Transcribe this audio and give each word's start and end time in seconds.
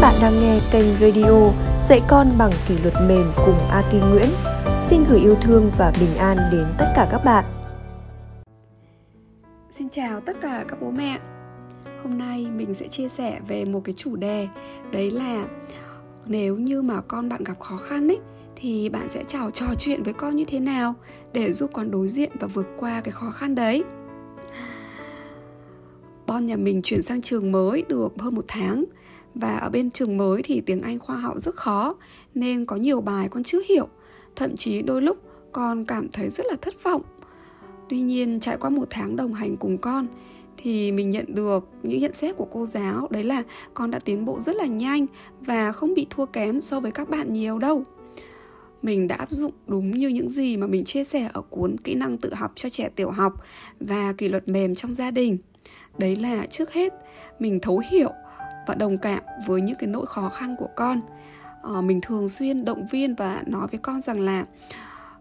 bạn 0.00 0.14
đang 0.22 0.40
nghe 0.40 0.60
kênh 0.72 0.86
radio 1.00 1.52
Dạy 1.88 2.00
con 2.08 2.28
bằng 2.38 2.50
kỷ 2.68 2.78
luật 2.78 2.94
mềm 3.08 3.32
cùng 3.46 3.58
Aki 3.70 3.94
Nguyễn. 4.10 4.28
Xin 4.86 5.04
gửi 5.10 5.20
yêu 5.20 5.34
thương 5.42 5.70
và 5.78 5.92
bình 6.00 6.16
an 6.18 6.36
đến 6.52 6.66
tất 6.78 6.92
cả 6.96 7.08
các 7.10 7.24
bạn. 7.24 7.44
Xin 9.70 9.88
chào 9.88 10.20
tất 10.20 10.36
cả 10.40 10.64
các 10.68 10.80
bố 10.80 10.90
mẹ. 10.90 11.18
Hôm 12.02 12.18
nay 12.18 12.46
mình 12.56 12.74
sẽ 12.74 12.88
chia 12.88 13.08
sẻ 13.08 13.40
về 13.48 13.64
một 13.64 13.80
cái 13.84 13.94
chủ 13.98 14.16
đề, 14.16 14.48
đấy 14.92 15.10
là 15.10 15.46
nếu 16.26 16.56
như 16.56 16.82
mà 16.82 17.00
con 17.00 17.28
bạn 17.28 17.44
gặp 17.44 17.60
khó 17.60 17.76
khăn 17.76 18.08
ấy, 18.08 18.18
thì 18.56 18.88
bạn 18.88 19.08
sẽ 19.08 19.24
chào 19.28 19.50
trò 19.50 19.66
chuyện 19.78 20.02
với 20.02 20.12
con 20.12 20.36
như 20.36 20.44
thế 20.44 20.60
nào 20.60 20.94
để 21.32 21.52
giúp 21.52 21.70
con 21.72 21.90
đối 21.90 22.08
diện 22.08 22.30
và 22.40 22.46
vượt 22.46 22.66
qua 22.78 23.00
cái 23.00 23.12
khó 23.12 23.30
khăn 23.30 23.54
đấy. 23.54 23.84
Bon 26.26 26.46
nhà 26.46 26.56
mình 26.56 26.82
chuyển 26.82 27.02
sang 27.02 27.22
trường 27.22 27.52
mới 27.52 27.84
được 27.88 28.12
hơn 28.18 28.34
một 28.34 28.44
tháng 28.48 28.84
và 29.34 29.56
ở 29.56 29.70
bên 29.70 29.90
trường 29.90 30.16
mới 30.16 30.42
thì 30.42 30.60
tiếng 30.60 30.82
Anh 30.82 30.98
khoa 30.98 31.16
học 31.16 31.40
rất 31.40 31.54
khó, 31.54 31.94
nên 32.34 32.66
có 32.66 32.76
nhiều 32.76 33.00
bài 33.00 33.28
con 33.28 33.42
chưa 33.42 33.60
hiểu. 33.68 33.88
Thậm 34.36 34.56
chí 34.56 34.82
đôi 34.82 35.02
lúc 35.02 35.16
con 35.52 35.84
cảm 35.84 36.08
thấy 36.08 36.30
rất 36.30 36.46
là 36.46 36.56
thất 36.62 36.82
vọng. 36.82 37.02
Tuy 37.88 38.00
nhiên, 38.00 38.40
trải 38.40 38.56
qua 38.56 38.70
một 38.70 38.86
tháng 38.90 39.16
đồng 39.16 39.34
hành 39.34 39.56
cùng 39.56 39.78
con, 39.78 40.06
thì 40.56 40.92
mình 40.92 41.10
nhận 41.10 41.34
được 41.34 41.68
những 41.82 42.00
nhận 42.00 42.12
xét 42.12 42.36
của 42.36 42.46
cô 42.50 42.66
giáo 42.66 43.08
đấy 43.10 43.24
là 43.24 43.42
con 43.74 43.90
đã 43.90 43.98
tiến 43.98 44.24
bộ 44.24 44.40
rất 44.40 44.56
là 44.56 44.66
nhanh 44.66 45.06
và 45.40 45.72
không 45.72 45.94
bị 45.94 46.06
thua 46.10 46.26
kém 46.26 46.60
so 46.60 46.80
với 46.80 46.90
các 46.90 47.08
bạn 47.08 47.32
nhiều 47.32 47.58
đâu 47.58 47.84
mình 48.82 49.08
đã 49.08 49.16
áp 49.16 49.28
dụng 49.28 49.52
đúng 49.66 49.90
như 49.90 50.08
những 50.08 50.28
gì 50.28 50.56
mà 50.56 50.66
mình 50.66 50.84
chia 50.84 51.04
sẻ 51.04 51.30
ở 51.32 51.42
cuốn 51.42 51.76
kỹ 51.78 51.94
năng 51.94 52.18
tự 52.18 52.34
học 52.34 52.52
cho 52.54 52.68
trẻ 52.68 52.88
tiểu 52.96 53.10
học 53.10 53.32
và 53.80 54.12
kỷ 54.18 54.28
luật 54.28 54.48
mềm 54.48 54.74
trong 54.74 54.94
gia 54.94 55.10
đình 55.10 55.38
đấy 55.98 56.16
là 56.16 56.46
trước 56.46 56.72
hết, 56.72 56.92
mình 57.38 57.60
thấu 57.60 57.82
hiểu 57.90 58.10
và 58.70 58.74
đồng 58.74 58.98
cảm 58.98 59.22
với 59.46 59.60
những 59.60 59.76
cái 59.78 59.88
nỗi 59.88 60.06
khó 60.06 60.28
khăn 60.28 60.56
của 60.58 60.68
con. 60.76 61.00
À, 61.62 61.80
mình 61.80 62.00
thường 62.00 62.28
xuyên 62.28 62.64
động 62.64 62.86
viên 62.90 63.14
và 63.14 63.42
nói 63.46 63.66
với 63.70 63.80
con 63.82 64.00
rằng 64.00 64.20
là 64.20 64.44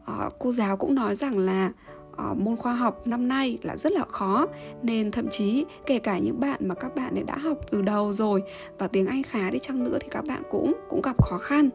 à, 0.05 0.29
cô 0.39 0.51
giáo 0.51 0.77
cũng 0.77 0.95
nói 0.95 1.15
rằng 1.15 1.37
là 1.37 1.71
à, 2.17 2.25
môn 2.37 2.55
khoa 2.55 2.73
học 2.73 3.07
năm 3.07 3.27
nay 3.27 3.57
là 3.61 3.77
rất 3.77 3.91
là 3.91 4.05
khó 4.05 4.47
nên 4.83 5.11
thậm 5.11 5.27
chí 5.31 5.65
kể 5.85 5.99
cả 5.99 6.17
những 6.17 6.39
bạn 6.39 6.67
mà 6.67 6.75
các 6.75 6.95
bạn 6.95 7.15
ấy 7.15 7.23
đã 7.23 7.37
học 7.37 7.57
từ 7.71 7.81
đầu 7.81 8.13
rồi 8.13 8.43
và 8.77 8.87
tiếng 8.87 9.07
Anh 9.07 9.23
khá 9.23 9.49
đi 9.49 9.59
chăng 9.59 9.83
nữa 9.83 9.97
thì 10.01 10.07
các 10.11 10.25
bạn 10.25 10.43
cũng 10.51 10.73
cũng 10.89 11.01
gặp 11.01 11.23
khó 11.23 11.37
khăn. 11.37 11.69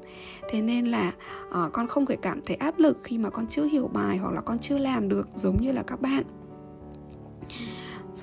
Thế 0.50 0.62
nên 0.62 0.86
là 0.86 1.12
à, 1.52 1.68
con 1.72 1.86
không 1.86 2.06
phải 2.06 2.16
cảm 2.16 2.40
thấy 2.46 2.56
áp 2.56 2.78
lực 2.78 2.98
khi 3.02 3.18
mà 3.18 3.30
con 3.30 3.46
chưa 3.46 3.64
hiểu 3.64 3.88
bài 3.88 4.16
hoặc 4.16 4.34
là 4.34 4.40
con 4.40 4.58
chưa 4.58 4.78
làm 4.78 5.08
được 5.08 5.28
giống 5.34 5.60
như 5.60 5.72
là 5.72 5.82
các 5.86 6.00
bạn 6.00 6.22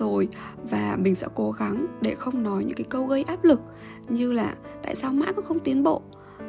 rồi 0.02 0.28
và 0.70 0.98
mình 1.02 1.16
sẽ 1.16 1.28
cố 1.36 1.52
gắng 1.52 1.88
để 2.02 2.16
không 2.16 2.44
nói 2.44 2.64
những 2.64 2.78
cái 2.78 2.86
câu 2.90 3.06
gây 3.06 3.24
áp 3.24 3.44
lực 3.44 3.62
như 4.10 4.32
là 4.32 4.54
tại 4.84 4.96
sao 4.96 5.14
mãi 5.14 5.34
con 5.36 5.46
không 5.46 5.60
tiến 5.60 5.84
bộ? 5.84 6.02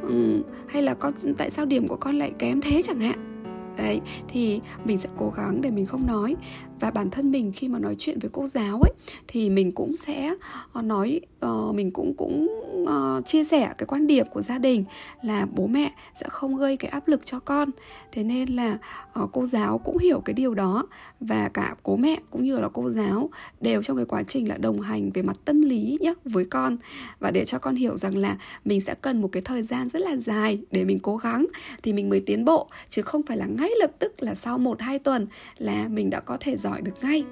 Ừ, 0.03 0.43
hay 0.67 0.83
là 0.83 0.95
con 0.95 1.13
tại 1.39 1.51
sao 1.51 1.65
điểm 1.67 1.89
của 1.89 1.97
con 1.97 2.19
lại 2.19 2.33
kém 2.39 2.61
thế 2.61 2.83
chẳng 2.83 3.01
hạn? 3.01 3.29
Đấy 3.77 4.01
thì 4.29 4.61
mình 4.85 4.99
sẽ 4.99 5.09
cố 5.19 5.33
gắng 5.37 5.61
để 5.61 5.71
mình 5.71 5.87
không 5.87 6.07
nói. 6.07 6.37
Và 6.81 6.91
bản 6.91 7.11
thân 7.11 7.31
mình 7.31 7.53
khi 7.53 7.69
mà 7.69 7.79
nói 7.79 7.95
chuyện 7.99 8.19
với 8.19 8.31
cô 8.33 8.47
giáo 8.47 8.81
ấy 8.81 8.93
thì 9.29 9.51
mình 9.51 9.73
cũng 9.73 9.97
sẽ 9.97 10.35
ờ, 10.73 10.83
nói 10.83 11.21
uh, 11.47 11.75
mình 11.75 11.91
cũng 11.91 12.15
cũng 12.15 12.62
uh, 12.83 13.27
chia 13.27 13.45
sẻ 13.45 13.75
cái 13.79 13.87
quan 13.87 14.07
điểm 14.07 14.27
của 14.33 14.43
gia 14.43 14.59
đình 14.59 14.85
là 15.23 15.47
bố 15.53 15.67
mẹ 15.67 15.93
sẽ 16.15 16.27
không 16.29 16.57
gây 16.57 16.77
cái 16.77 16.91
áp 16.91 17.09
lực 17.09 17.21
cho 17.25 17.41
con. 17.41 17.71
Thế 18.13 18.25
nên 18.25 18.49
là 18.49 18.79
uh, 19.23 19.31
cô 19.33 19.47
giáo 19.47 19.79
cũng 19.79 19.99
hiểu 19.99 20.21
cái 20.25 20.35
điều 20.35 20.55
đó 20.55 20.87
và 21.21 21.51
cả 21.55 21.75
bố 21.85 21.97
mẹ 21.97 22.17
cũng 22.31 22.45
như 22.45 22.59
là 22.59 22.69
cô 22.73 22.91
giáo 22.91 23.31
đều 23.61 23.83
trong 23.83 23.97
cái 23.97 24.07
quá 24.07 24.23
trình 24.23 24.49
là 24.49 24.57
đồng 24.57 24.81
hành 24.81 25.11
về 25.11 25.23
mặt 25.23 25.37
tâm 25.45 25.61
lý 25.61 25.99
nhé 26.01 26.15
với 26.25 26.45
con. 26.45 26.77
Và 27.21 27.31
để 27.31 27.45
cho 27.45 27.59
con 27.59 27.75
hiểu 27.75 27.97
rằng 27.97 28.17
là 28.17 28.37
mình 28.65 28.81
sẽ 28.81 28.95
cần 28.95 29.23
một 29.23 29.29
cái 29.33 29.43
thời 29.43 29.63
gian 29.63 29.89
rất 29.89 30.03
là 30.03 30.17
dài 30.17 30.63
để 30.71 30.85
mình 30.85 30.99
cố 31.01 31.17
gắng 31.17 31.47
thì 31.83 31.93
mình 31.93 32.09
mới 32.09 32.23
tiến 32.27 32.45
bộ 32.45 32.69
chứ 32.89 33.03
không 33.03 33.23
phải 33.23 33.37
là 33.37 33.47
ngay 33.47 33.71
lập 33.81 33.91
tức 33.99 34.23
là 34.23 34.35
sau 34.35 34.59
một 34.59 34.81
hai 34.81 34.99
tuần 34.99 35.27
là 35.59 35.89
mình 35.89 36.11
đã 36.11 36.21
có 36.21 36.37
thể 36.41 36.57
giỏi 36.57 36.83
được 36.83 36.95
ngay. 37.03 37.25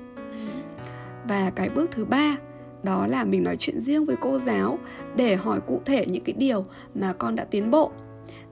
Và 1.29 1.51
cái 1.51 1.69
bước 1.69 1.91
thứ 1.91 2.05
ba 2.05 2.37
đó 2.83 3.07
là 3.07 3.25
mình 3.25 3.43
nói 3.43 3.57
chuyện 3.57 3.81
riêng 3.81 4.05
với 4.05 4.17
cô 4.21 4.39
giáo 4.39 4.79
để 5.17 5.37
hỏi 5.37 5.61
cụ 5.67 5.81
thể 5.85 6.07
những 6.07 6.25
cái 6.25 6.33
điều 6.33 6.65
mà 6.95 7.13
con 7.13 7.37
đã 7.37 7.45
tiến 7.45 7.71
bộ. 7.71 7.93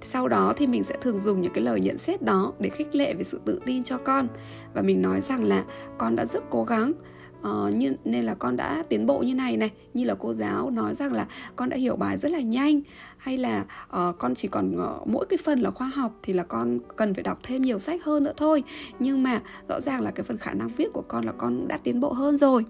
Sau 0.03 0.29
đó 0.29 0.53
thì 0.57 0.67
mình 0.67 0.85
sẽ 0.85 0.97
thường 1.01 1.19
dùng 1.19 1.41
những 1.41 1.53
cái 1.53 1.65
lời 1.65 1.81
nhận 1.81 1.99
xét 1.99 2.23
đó 2.23 2.53
để 2.59 2.71
khích 2.71 2.95
lệ 2.95 3.15
về 3.15 3.25
sự 3.25 3.41
tự 3.45 3.61
tin 3.67 3.85
cho 3.85 3.99
con. 3.99 4.29
Và 4.75 4.83
mình 4.83 5.03
nói 5.03 5.21
rằng 5.21 5.45
là 5.45 5.65
con 5.99 6.17
đã 6.17 6.27
rất 6.27 6.43
cố 6.51 6.65
gắng 6.65 6.93
uh, 7.41 7.75
như, 7.75 7.95
nên 8.05 8.25
là 8.25 8.35
con 8.35 8.57
đã 8.57 8.83
tiến 8.89 9.07
bộ 9.07 9.19
như 9.19 9.35
này 9.35 9.57
này. 9.57 9.71
Như 9.95 10.05
là 10.05 10.15
cô 10.15 10.33
giáo 10.33 10.71
nói 10.71 10.95
rằng 10.95 11.13
là 11.13 11.27
con 11.57 11.69
đã 11.69 11.77
hiểu 11.77 11.97
bài 11.97 12.17
rất 12.17 12.31
là 12.31 12.41
nhanh. 12.41 12.81
Hay 13.17 13.37
là 13.37 13.65
uh, 13.85 14.19
con 14.19 14.35
chỉ 14.35 14.49
còn 14.49 14.77
uh, 14.77 15.09
mỗi 15.09 15.27
cái 15.27 15.39
phần 15.45 15.61
là 15.61 15.71
khoa 15.71 15.87
học 15.87 16.13
thì 16.23 16.33
là 16.33 16.43
con 16.43 16.79
cần 16.97 17.15
phải 17.15 17.23
đọc 17.23 17.39
thêm 17.43 17.63
nhiều 17.63 17.79
sách 17.79 18.05
hơn 18.05 18.25
nữa 18.25 18.33
thôi. 18.37 18.63
Nhưng 18.99 19.23
mà 19.23 19.41
rõ 19.69 19.81
ràng 19.81 20.01
là 20.01 20.11
cái 20.11 20.25
phần 20.25 20.39
khả 20.39 20.55
năng 20.55 20.69
viết 20.69 20.89
của 20.93 21.05
con 21.09 21.25
là 21.25 21.33
con 21.33 21.69
đã 21.69 21.79
tiến 21.79 22.01
bộ 22.01 22.13
hơn 22.13 22.37
rồi 22.37 22.65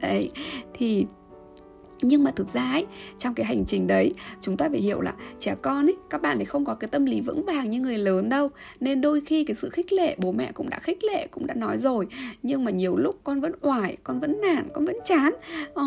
đấy. 0.00 0.30
Thì 0.74 1.06
nhưng 2.02 2.24
mà 2.24 2.30
thực 2.30 2.48
ra 2.48 2.70
ấy 2.72 2.86
trong 3.18 3.34
cái 3.34 3.46
hành 3.46 3.64
trình 3.66 3.86
đấy 3.86 4.14
chúng 4.40 4.56
ta 4.56 4.68
phải 4.68 4.80
hiểu 4.80 5.00
là 5.00 5.12
trẻ 5.38 5.54
con 5.62 5.86
ấy 5.86 5.96
các 6.10 6.22
bạn 6.22 6.38
ấy 6.38 6.44
không 6.44 6.64
có 6.64 6.74
cái 6.74 6.88
tâm 6.88 7.06
lý 7.06 7.20
vững 7.20 7.44
vàng 7.44 7.70
như 7.70 7.80
người 7.80 7.98
lớn 7.98 8.28
đâu. 8.28 8.48
Nên 8.80 9.00
đôi 9.00 9.20
khi 9.20 9.44
cái 9.44 9.54
sự 9.54 9.70
khích 9.70 9.92
lệ 9.92 10.16
bố 10.18 10.32
mẹ 10.32 10.52
cũng 10.52 10.70
đã 10.70 10.78
khích 10.78 11.04
lệ 11.04 11.26
cũng 11.30 11.46
đã 11.46 11.54
nói 11.54 11.78
rồi. 11.78 12.06
Nhưng 12.42 12.64
mà 12.64 12.70
nhiều 12.70 12.96
lúc 12.96 13.16
con 13.24 13.40
vẫn 13.40 13.52
oải 13.60 13.96
con 14.04 14.20
vẫn 14.20 14.40
nản 14.40 14.68
con 14.74 14.84
vẫn 14.84 14.96
chán. 15.04 15.34
Ờ, 15.74 15.84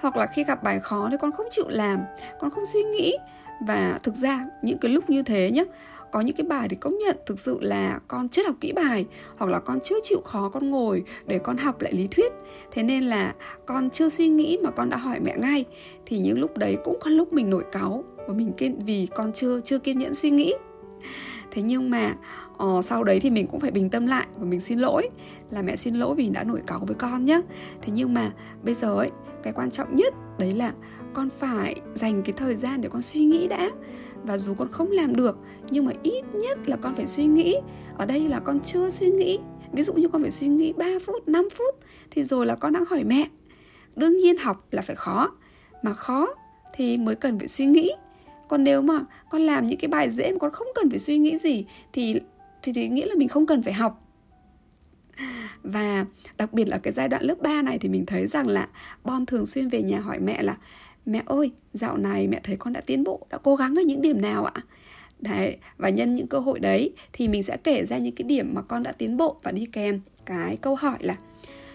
hoặc 0.00 0.16
là 0.16 0.26
khi 0.26 0.44
gặp 0.44 0.62
bài 0.62 0.80
khó 0.80 1.08
thì 1.10 1.16
con 1.20 1.32
không 1.32 1.46
chịu 1.50 1.68
làm 1.68 2.00
con 2.40 2.50
không 2.50 2.64
suy 2.64 2.82
nghĩ. 2.82 3.16
Và 3.66 3.98
thực 4.02 4.14
ra 4.16 4.46
những 4.62 4.78
cái 4.78 4.92
lúc 4.92 5.10
như 5.10 5.22
thế 5.22 5.50
nhá 5.50 5.62
có 6.12 6.20
những 6.20 6.36
cái 6.36 6.46
bài 6.46 6.68
thì 6.68 6.76
công 6.76 6.98
nhận 6.98 7.16
thực 7.26 7.38
sự 7.38 7.58
là 7.60 8.00
con 8.08 8.28
chưa 8.28 8.46
học 8.46 8.56
kỹ 8.60 8.72
bài 8.72 9.06
hoặc 9.36 9.50
là 9.50 9.58
con 9.58 9.78
chưa 9.80 9.96
chịu 10.02 10.20
khó 10.24 10.48
con 10.48 10.70
ngồi 10.70 11.04
để 11.26 11.38
con 11.38 11.56
học 11.56 11.80
lại 11.80 11.92
lý 11.92 12.08
thuyết. 12.10 12.32
Thế 12.72 12.82
nên 12.82 13.04
là 13.04 13.34
con 13.66 13.90
chưa 13.90 14.08
suy 14.08 14.28
nghĩ 14.28 14.58
mà 14.62 14.70
con 14.70 14.90
đã 14.90 14.96
hỏi 14.96 15.20
mẹ 15.20 15.36
ngay 15.38 15.64
thì 16.06 16.18
những 16.18 16.38
lúc 16.38 16.56
đấy 16.58 16.76
cũng 16.84 16.98
có 17.00 17.10
lúc 17.10 17.32
mình 17.32 17.50
nổi 17.50 17.64
cáu 17.72 18.04
và 18.26 18.34
mình 18.34 18.52
kiên 18.52 18.78
vì 18.86 19.08
con 19.14 19.32
chưa 19.32 19.60
chưa 19.60 19.78
kiên 19.78 19.98
nhẫn 19.98 20.14
suy 20.14 20.30
nghĩ. 20.30 20.54
Thế 21.50 21.62
nhưng 21.62 21.90
mà 21.90 22.14
uh, 22.62 22.84
sau 22.84 23.04
đấy 23.04 23.20
thì 23.20 23.30
mình 23.30 23.46
cũng 23.46 23.60
phải 23.60 23.70
bình 23.70 23.90
tâm 23.90 24.06
lại 24.06 24.26
và 24.36 24.44
mình 24.44 24.60
xin 24.60 24.78
lỗi 24.78 25.08
là 25.50 25.62
mẹ 25.62 25.76
xin 25.76 25.94
lỗi 25.94 26.14
vì 26.14 26.28
đã 26.28 26.44
nổi 26.44 26.60
cáu 26.66 26.78
với 26.86 26.94
con 26.94 27.24
nhé 27.24 27.40
thế 27.82 27.92
nhưng 27.94 28.14
mà 28.14 28.32
bây 28.62 28.74
giờ 28.74 28.94
ấy 28.96 29.10
cái 29.42 29.52
quan 29.52 29.70
trọng 29.70 29.96
nhất 29.96 30.14
đấy 30.38 30.52
là 30.52 30.72
con 31.14 31.28
phải 31.30 31.80
dành 31.94 32.22
cái 32.22 32.32
thời 32.36 32.56
gian 32.56 32.80
để 32.80 32.88
con 32.88 33.02
suy 33.02 33.20
nghĩ 33.20 33.48
đã 33.48 33.70
và 34.24 34.38
dù 34.38 34.54
con 34.54 34.68
không 34.70 34.90
làm 34.90 35.16
được 35.16 35.38
nhưng 35.70 35.84
mà 35.84 35.92
ít 36.02 36.24
nhất 36.34 36.58
là 36.66 36.76
con 36.76 36.94
phải 36.94 37.06
suy 37.06 37.24
nghĩ. 37.24 37.56
Ở 37.98 38.06
đây 38.06 38.28
là 38.28 38.40
con 38.40 38.60
chưa 38.60 38.90
suy 38.90 39.10
nghĩ. 39.10 39.38
Ví 39.72 39.82
dụ 39.82 39.92
như 39.92 40.08
con 40.08 40.22
phải 40.22 40.30
suy 40.30 40.48
nghĩ 40.48 40.72
3 40.72 40.86
phút 41.06 41.28
5 41.28 41.48
phút 41.56 41.74
thì 42.10 42.22
rồi 42.22 42.46
là 42.46 42.56
con 42.56 42.72
đang 42.72 42.84
hỏi 42.84 43.04
mẹ. 43.04 43.28
Đương 43.96 44.18
nhiên 44.18 44.36
học 44.36 44.66
là 44.70 44.82
phải 44.82 44.96
khó. 44.96 45.30
Mà 45.82 45.92
khó 45.92 46.28
thì 46.74 46.96
mới 46.96 47.14
cần 47.14 47.38
phải 47.38 47.48
suy 47.48 47.66
nghĩ. 47.66 47.92
Còn 48.48 48.64
nếu 48.64 48.82
mà 48.82 49.00
con 49.30 49.42
làm 49.42 49.68
những 49.68 49.78
cái 49.78 49.88
bài 49.88 50.10
dễ 50.10 50.32
mà 50.32 50.38
con 50.38 50.50
không 50.50 50.68
cần 50.74 50.90
phải 50.90 50.98
suy 50.98 51.18
nghĩ 51.18 51.38
gì 51.38 51.66
thì 51.92 52.20
thì, 52.62 52.72
thì 52.72 52.88
nghĩa 52.88 53.06
là 53.06 53.14
mình 53.14 53.28
không 53.28 53.46
cần 53.46 53.62
phải 53.62 53.72
học. 53.72 54.06
Và 55.62 56.06
đặc 56.38 56.52
biệt 56.52 56.68
là 56.68 56.78
cái 56.78 56.92
giai 56.92 57.08
đoạn 57.08 57.22
lớp 57.22 57.34
3 57.40 57.62
này 57.62 57.78
thì 57.78 57.88
mình 57.88 58.06
thấy 58.06 58.26
rằng 58.26 58.48
là 58.48 58.68
Bon 59.04 59.26
thường 59.26 59.46
xuyên 59.46 59.68
về 59.68 59.82
nhà 59.82 60.00
hỏi 60.00 60.18
mẹ 60.18 60.42
là 60.42 60.56
Mẹ 61.06 61.22
ơi, 61.26 61.50
dạo 61.72 61.96
này 61.96 62.28
mẹ 62.28 62.40
thấy 62.44 62.56
con 62.56 62.72
đã 62.72 62.80
tiến 62.80 63.04
bộ, 63.04 63.26
đã 63.30 63.38
cố 63.38 63.56
gắng 63.56 63.74
ở 63.78 63.82
những 63.82 64.02
điểm 64.02 64.20
nào 64.20 64.44
ạ? 64.44 64.62
Đấy, 65.18 65.56
và 65.78 65.88
nhân 65.88 66.14
những 66.14 66.26
cơ 66.26 66.38
hội 66.38 66.60
đấy 66.60 66.92
thì 67.12 67.28
mình 67.28 67.42
sẽ 67.42 67.56
kể 67.56 67.84
ra 67.84 67.98
những 67.98 68.14
cái 68.14 68.24
điểm 68.24 68.54
mà 68.54 68.62
con 68.62 68.82
đã 68.82 68.92
tiến 68.92 69.16
bộ 69.16 69.36
và 69.42 69.52
đi 69.52 69.66
kèm 69.72 70.00
cái 70.24 70.56
câu 70.56 70.74
hỏi 70.74 70.96
là 71.00 71.16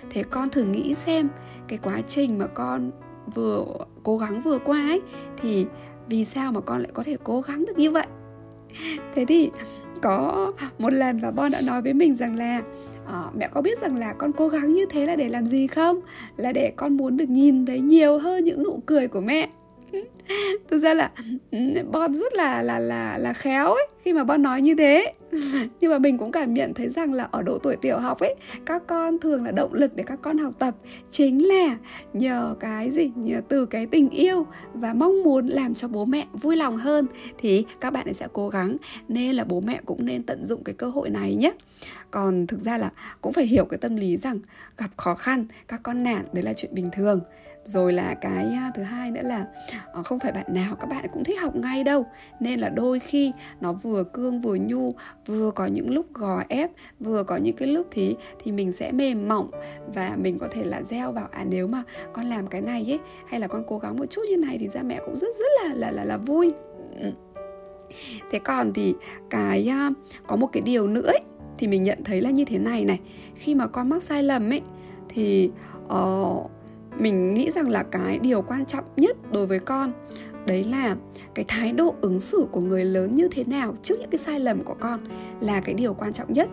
Thế 0.10 0.24
con 0.24 0.50
thử 0.50 0.64
nghĩ 0.64 0.96
xem 0.96 1.30
cái 1.68 1.80
quá 1.84 2.02
trình 2.08 2.38
mà 2.38 2.48
con 2.48 2.92
vừa 3.36 3.66
cố 4.04 4.18
gắng 4.18 4.42
vừa 4.42 4.60
qua 4.60 4.88
ấy 4.88 5.02
thì 5.42 5.66
vì 6.10 6.26
sao 6.26 6.52
mà 6.52 6.62
con 6.62 6.82
lại 6.82 6.92
có 6.94 7.04
thể 7.04 7.18
cố 7.24 7.42
gắng 7.42 7.66
được 7.66 7.78
như 7.78 7.92
vậy? 7.92 8.08
Thế 9.16 9.26
thì 9.26 9.50
có 10.02 10.52
một 10.80 10.94
lần 10.94 11.20
và 11.20 11.32
Bon 11.32 11.52
đã 11.52 11.62
nói 11.62 11.82
với 11.82 11.94
mình 11.94 12.16
rằng 12.16 12.36
là 12.36 12.62
à, 13.08 13.24
mẹ 13.38 13.50
có 13.54 13.62
biết 13.62 13.78
rằng 13.78 13.98
là 13.98 14.14
con 14.14 14.32
cố 14.34 14.48
gắng 14.48 14.74
như 14.74 14.86
thế 14.90 15.06
là 15.06 15.16
để 15.16 15.30
làm 15.30 15.46
gì 15.46 15.68
không? 15.68 16.00
Là 16.38 16.52
để 16.52 16.74
con 16.76 16.98
muốn 16.98 17.18
được 17.18 17.30
nhìn 17.30 17.66
thấy 17.66 17.80
nhiều 17.80 18.20
hơn 18.20 18.44
những 18.44 18.64
nụ 18.64 18.80
cười 18.86 19.08
của 19.08 19.22
mẹ. 19.22 19.50
thực 20.70 20.78
ra 20.78 20.94
là 20.94 21.12
bon 21.92 22.14
rất 22.14 22.34
là 22.34 22.62
là 22.62 22.80
là 22.80 23.18
là 23.18 23.34
khéo 23.34 23.66
ấy, 23.66 23.88
khi 24.02 24.14
mà 24.14 24.24
bon 24.24 24.42
nói 24.42 24.62
như 24.62 24.76
thế. 24.76 25.14
Nhưng 25.82 25.92
mà 25.92 26.00
mình 26.00 26.18
cũng 26.18 26.32
cảm 26.32 26.54
nhận 26.54 26.74
thấy 26.74 26.90
rằng 26.90 27.14
là 27.14 27.28
ở 27.32 27.42
độ 27.42 27.58
tuổi 27.58 27.76
tiểu 27.76 27.98
học 27.98 28.20
ấy, 28.20 28.36
các 28.66 28.84
con 28.88 29.20
thường 29.20 29.44
là 29.44 29.52
động 29.52 29.74
lực 29.74 29.96
để 29.96 30.04
các 30.08 30.20
con 30.22 30.38
học 30.38 30.54
tập. 30.60 30.76
Chính 31.10 31.48
là 31.48 31.78
nhờ 32.14 32.56
cái 32.60 32.92
gì? 32.92 33.12
Nhờ 33.16 33.42
từ 33.50 33.66
cái 33.66 33.86
tình 33.86 34.10
yêu 34.10 34.46
và 34.74 34.94
mong 34.94 35.24
muốn 35.24 35.48
làm 35.48 35.76
cho 35.76 35.88
bố 35.88 36.06
mẹ 36.06 36.28
vui 36.34 36.56
lòng 36.56 36.78
hơn 36.78 37.08
thì 37.38 37.66
các 37.80 37.94
bạn 37.94 38.08
ấy 38.08 38.14
sẽ 38.14 38.28
cố 38.34 38.50
gắng. 38.50 38.78
Nên 39.08 39.36
là 39.36 39.44
bố 39.44 39.62
mẹ 39.62 39.80
cũng 39.86 40.06
nên 40.06 40.24
tận 40.24 40.46
dụng 40.46 40.64
cái 40.64 40.76
cơ 40.76 40.88
hội 40.88 41.10
này 41.10 41.36
nhé. 41.36 41.52
Còn 42.12 42.48
thực 42.48 42.60
ra 42.60 42.78
là 42.78 42.90
cũng 43.22 43.34
phải 43.34 43.46
hiểu 43.46 43.66
cái 43.66 43.78
tâm 43.78 43.96
lý 43.96 44.18
rằng 44.18 44.40
gặp 44.78 44.90
khó 44.98 45.16
khăn, 45.16 45.46
các 45.68 45.80
con 45.84 46.04
nản, 46.04 46.26
đấy 46.34 46.44
là 46.44 46.54
chuyện 46.54 46.76
bình 46.76 46.90
thường 46.94 47.20
rồi 47.66 47.94
là 47.94 48.14
cái 48.14 48.46
à, 48.46 48.72
thứ 48.76 48.84
hai 48.84 49.12
nữa 49.12 49.22
là 49.24 49.46
ờ, 49.92 50.04
không 50.04 50.20
phải 50.20 50.32
bạn 50.32 50.46
nào 50.48 50.76
các 50.76 50.88
bạn 50.88 51.06
cũng 51.14 51.24
thích 51.24 51.42
học 51.42 51.56
ngay 51.56 51.84
đâu. 51.84 52.06
Nên 52.40 52.60
là 52.60 52.70
đôi 52.70 53.00
khi 53.00 53.32
nó 53.62 53.74
vừa 53.74 54.04
cương 54.04 54.42
vừa 54.42 54.56
nhu 54.56 54.94
vừa 55.26 55.52
có 55.52 55.66
những 55.66 55.94
lúc 55.94 56.14
gò 56.14 56.44
ép 56.50 56.72
vừa 57.00 57.24
có 57.24 57.38
những 57.38 57.56
cái 57.56 57.68
lúc 57.68 57.88
thì 57.92 58.16
thì 58.44 58.52
mình 58.52 58.74
sẽ 58.74 58.92
mềm 58.92 59.28
mỏng 59.28 59.52
và 59.94 60.16
mình 60.18 60.40
có 60.40 60.48
thể 60.52 60.64
là 60.64 60.84
gieo 60.84 61.12
vào 61.12 61.28
à 61.32 61.46
nếu 61.50 61.68
mà 61.68 61.84
con 62.14 62.26
làm 62.26 62.48
cái 62.48 62.62
này 62.62 62.92
ấy 62.92 63.00
hay 63.28 63.40
là 63.40 63.48
con 63.48 63.64
cố 63.68 63.78
gắng 63.78 63.98
một 63.98 64.06
chút 64.10 64.22
như 64.30 64.38
này 64.38 64.58
thì 64.58 64.70
ra 64.70 64.82
mẹ 64.84 65.00
cũng 65.06 65.16
rất 65.16 65.36
rất 65.40 65.50
là 65.64 65.74
là 65.76 65.92
là 65.92 66.04
là 66.04 66.18
vui. 66.18 66.54
Ừ. 67.00 67.12
Thế 68.32 68.40
còn 68.40 68.74
thì 68.74 68.96
cái 69.30 69.70
à, 69.70 69.90
có 70.28 70.36
một 70.36 70.48
cái 70.48 70.62
điều 70.62 70.88
nữa 70.88 71.08
ấy, 71.08 71.22
thì 71.58 71.68
mình 71.68 71.84
nhận 71.84 72.04
thấy 72.04 72.22
là 72.22 72.30
như 72.30 72.46
thế 72.46 72.58
này 72.58 72.86
này. 72.86 73.00
Khi 73.36 73.56
mà 73.56 73.68
con 73.68 73.90
mắc 73.90 74.04
sai 74.04 74.24
lầm 74.24 74.50
ấy 74.50 74.62
thì 75.10 75.52
uh, 75.86 76.52
mình 77.00 77.34
nghĩ 77.34 77.52
rằng 77.52 77.70
là 77.70 77.84
cái 77.84 78.20
điều 78.20 78.42
quan 78.42 78.66
trọng 78.66 78.86
nhất 78.96 79.18
đối 79.32 79.48
với 79.48 79.60
con 79.60 79.94
đấy 80.46 80.64
là 80.64 80.96
cái 81.34 81.46
thái 81.48 81.72
độ 81.72 81.96
ứng 82.02 82.20
xử 82.20 82.48
của 82.52 82.62
người 82.62 82.86
lớn 82.86 83.16
như 83.16 83.28
thế 83.32 83.44
nào 83.44 83.76
trước 83.84 83.96
những 84.00 84.10
cái 84.10 84.20
sai 84.20 84.40
lầm 84.40 84.64
của 84.64 84.76
con 84.80 85.00
là 85.42 85.60
cái 85.60 85.76
điều 85.76 85.94
quan 85.94 86.14
trọng 86.14 86.34
nhất. 86.34 86.50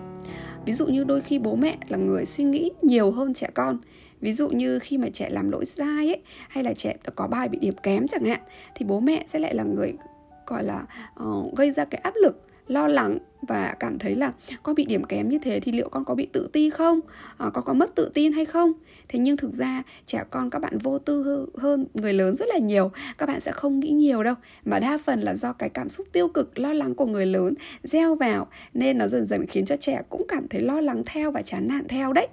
Ví 0.67 0.73
dụ 0.73 0.87
như 0.87 1.05
đôi 1.05 1.21
khi 1.21 1.39
bố 1.39 1.57
mẹ 1.57 1.79
là 1.89 1.99
người 1.99 2.25
suy 2.25 2.45
nghĩ 2.45 2.71
nhiều 2.83 3.11
hơn 3.11 3.35
trẻ 3.35 3.49
con. 3.55 3.79
Ví 4.21 4.33
dụ 4.33 4.49
như 4.49 4.79
khi 4.79 4.99
mà 4.99 5.09
trẻ 5.13 5.29
làm 5.31 5.51
lỗi 5.51 5.65
sai 5.65 6.09
ấy 6.09 6.23
hay 6.49 6.65
là 6.65 6.73
trẻ 6.75 6.97
có 7.15 7.27
bài 7.27 7.49
bị 7.49 7.59
điểm 7.59 7.75
kém 7.83 8.09
chẳng 8.09 8.25
hạn 8.25 8.41
thì 8.75 8.85
bố 8.85 9.01
mẹ 9.01 9.23
sẽ 9.27 9.39
lại 9.39 9.55
là 9.55 9.65
người 9.65 9.95
gọi 10.47 10.65
là 10.65 10.87
uh, 11.25 11.55
gây 11.57 11.71
ra 11.71 11.85
cái 11.85 12.01
áp 12.05 12.15
lực 12.23 12.47
lo 12.67 12.89
lắng 12.89 13.19
và 13.49 13.75
cảm 13.81 13.99
thấy 13.99 14.15
là 14.15 14.33
con 14.63 14.75
bị 14.75 14.85
điểm 14.85 15.05
kém 15.05 15.29
như 15.29 15.39
thế 15.39 15.61
thì 15.61 15.73
liệu 15.73 15.89
con 15.89 16.05
có 16.05 16.15
bị 16.15 16.27
tự 16.33 16.49
ti 16.53 16.71
không? 16.71 17.01
À, 17.39 17.51
con 17.55 17.65
có 17.65 17.73
mất 17.73 17.95
tự 17.95 18.11
tin 18.15 18.33
hay 18.33 18.45
không? 18.45 18.73
Thế 19.09 19.19
nhưng 19.19 19.37
thực 19.37 19.53
ra 19.53 19.83
trẻ 20.07 20.25
con 20.31 20.51
các 20.51 20.59
bạn 20.59 20.79
vô 20.79 20.99
tư 20.99 21.47
hơn 21.59 21.87
người 21.95 22.13
lớn 22.13 22.37
rất 22.37 22.49
là 22.49 22.59
nhiều. 22.59 22.91
Các 23.19 23.27
bạn 23.27 23.41
sẽ 23.41 23.53
không 23.53 23.81
nghĩ 23.81 23.91
nhiều 23.91 24.23
đâu. 24.23 24.35
Mà 24.65 24.79
đa 24.79 24.99
phần 25.05 25.21
là 25.21 25.35
do 25.35 25.53
cái 25.53 25.69
cảm 25.69 25.89
xúc 25.89 26.07
tiêu 26.13 26.29
cực 26.29 26.59
lo 26.59 26.73
lắng 26.73 26.95
của 26.95 27.07
người 27.07 27.27
lớn 27.27 27.55
gieo 27.83 28.15
vào 28.15 28.47
nên 28.75 28.99
nó 28.99 29.07
dần 29.07 29.25
dần 29.25 29.47
khiến 29.47 29.67
cho 29.67 29.77
trẻ 29.77 30.03
cũng 30.09 30.23
cảm 30.29 30.49
thấy 30.49 30.61
lo 30.61 30.81
lắng 30.81 31.03
theo 31.07 31.31
và 31.31 31.43
chán 31.43 31.69
nản 31.69 31.89
theo 31.89 32.13
đấy. 32.13 32.29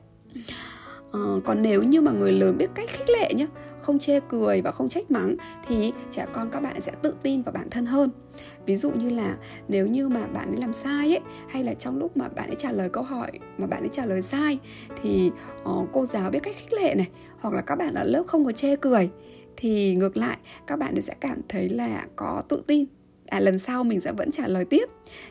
À, 1.11 1.19
còn 1.45 1.61
nếu 1.61 1.83
như 1.83 2.01
mà 2.01 2.11
người 2.11 2.31
lớn 2.31 2.57
biết 2.57 2.69
cách 2.75 2.89
khích 2.89 3.09
lệ 3.09 3.33
nhé 3.33 3.47
không 3.81 3.99
chê 3.99 4.19
cười 4.29 4.61
và 4.61 4.71
không 4.71 4.89
trách 4.89 5.11
mắng 5.11 5.35
thì 5.67 5.93
trẻ 6.11 6.25
con 6.33 6.49
các 6.51 6.59
bạn 6.59 6.81
sẽ 6.81 6.91
tự 7.01 7.13
tin 7.23 7.41
vào 7.41 7.53
bản 7.53 7.69
thân 7.69 7.85
hơn 7.85 8.09
ví 8.69 8.75
dụ 8.75 8.91
như 8.91 9.09
là 9.09 9.37
nếu 9.67 9.87
như 9.87 10.09
mà 10.09 10.27
bạn 10.27 10.51
ấy 10.51 10.57
làm 10.57 10.73
sai 10.73 11.09
ấy 11.09 11.19
hay 11.47 11.63
là 11.63 11.73
trong 11.73 11.99
lúc 11.99 12.17
mà 12.17 12.27
bạn 12.27 12.49
ấy 12.49 12.55
trả 12.59 12.71
lời 12.71 12.89
câu 12.89 13.03
hỏi 13.03 13.31
mà 13.57 13.67
bạn 13.67 13.83
ấy 13.83 13.89
trả 13.91 14.05
lời 14.05 14.21
sai 14.21 14.59
thì 15.01 15.31
uh, 15.69 15.89
cô 15.93 16.05
giáo 16.05 16.31
biết 16.31 16.39
cách 16.43 16.55
khích 16.57 16.73
lệ 16.73 16.95
này 16.95 17.09
hoặc 17.39 17.53
là 17.53 17.61
các 17.61 17.75
bạn 17.75 17.93
ở 17.93 18.03
lớp 18.03 18.23
không 18.27 18.45
có 18.45 18.51
chê 18.51 18.75
cười 18.75 19.09
thì 19.57 19.95
ngược 19.95 20.17
lại 20.17 20.37
các 20.67 20.79
bạn 20.79 20.95
ấy 20.95 21.01
sẽ 21.01 21.15
cảm 21.19 21.41
thấy 21.49 21.69
là 21.69 22.05
có 22.15 22.43
tự 22.49 22.63
tin. 22.67 22.85
À 23.25 23.39
lần 23.39 23.59
sau 23.59 23.83
mình 23.83 24.01
sẽ 24.01 24.11
vẫn 24.11 24.31
trả 24.31 24.47
lời 24.47 24.65
tiếp. 24.65 24.89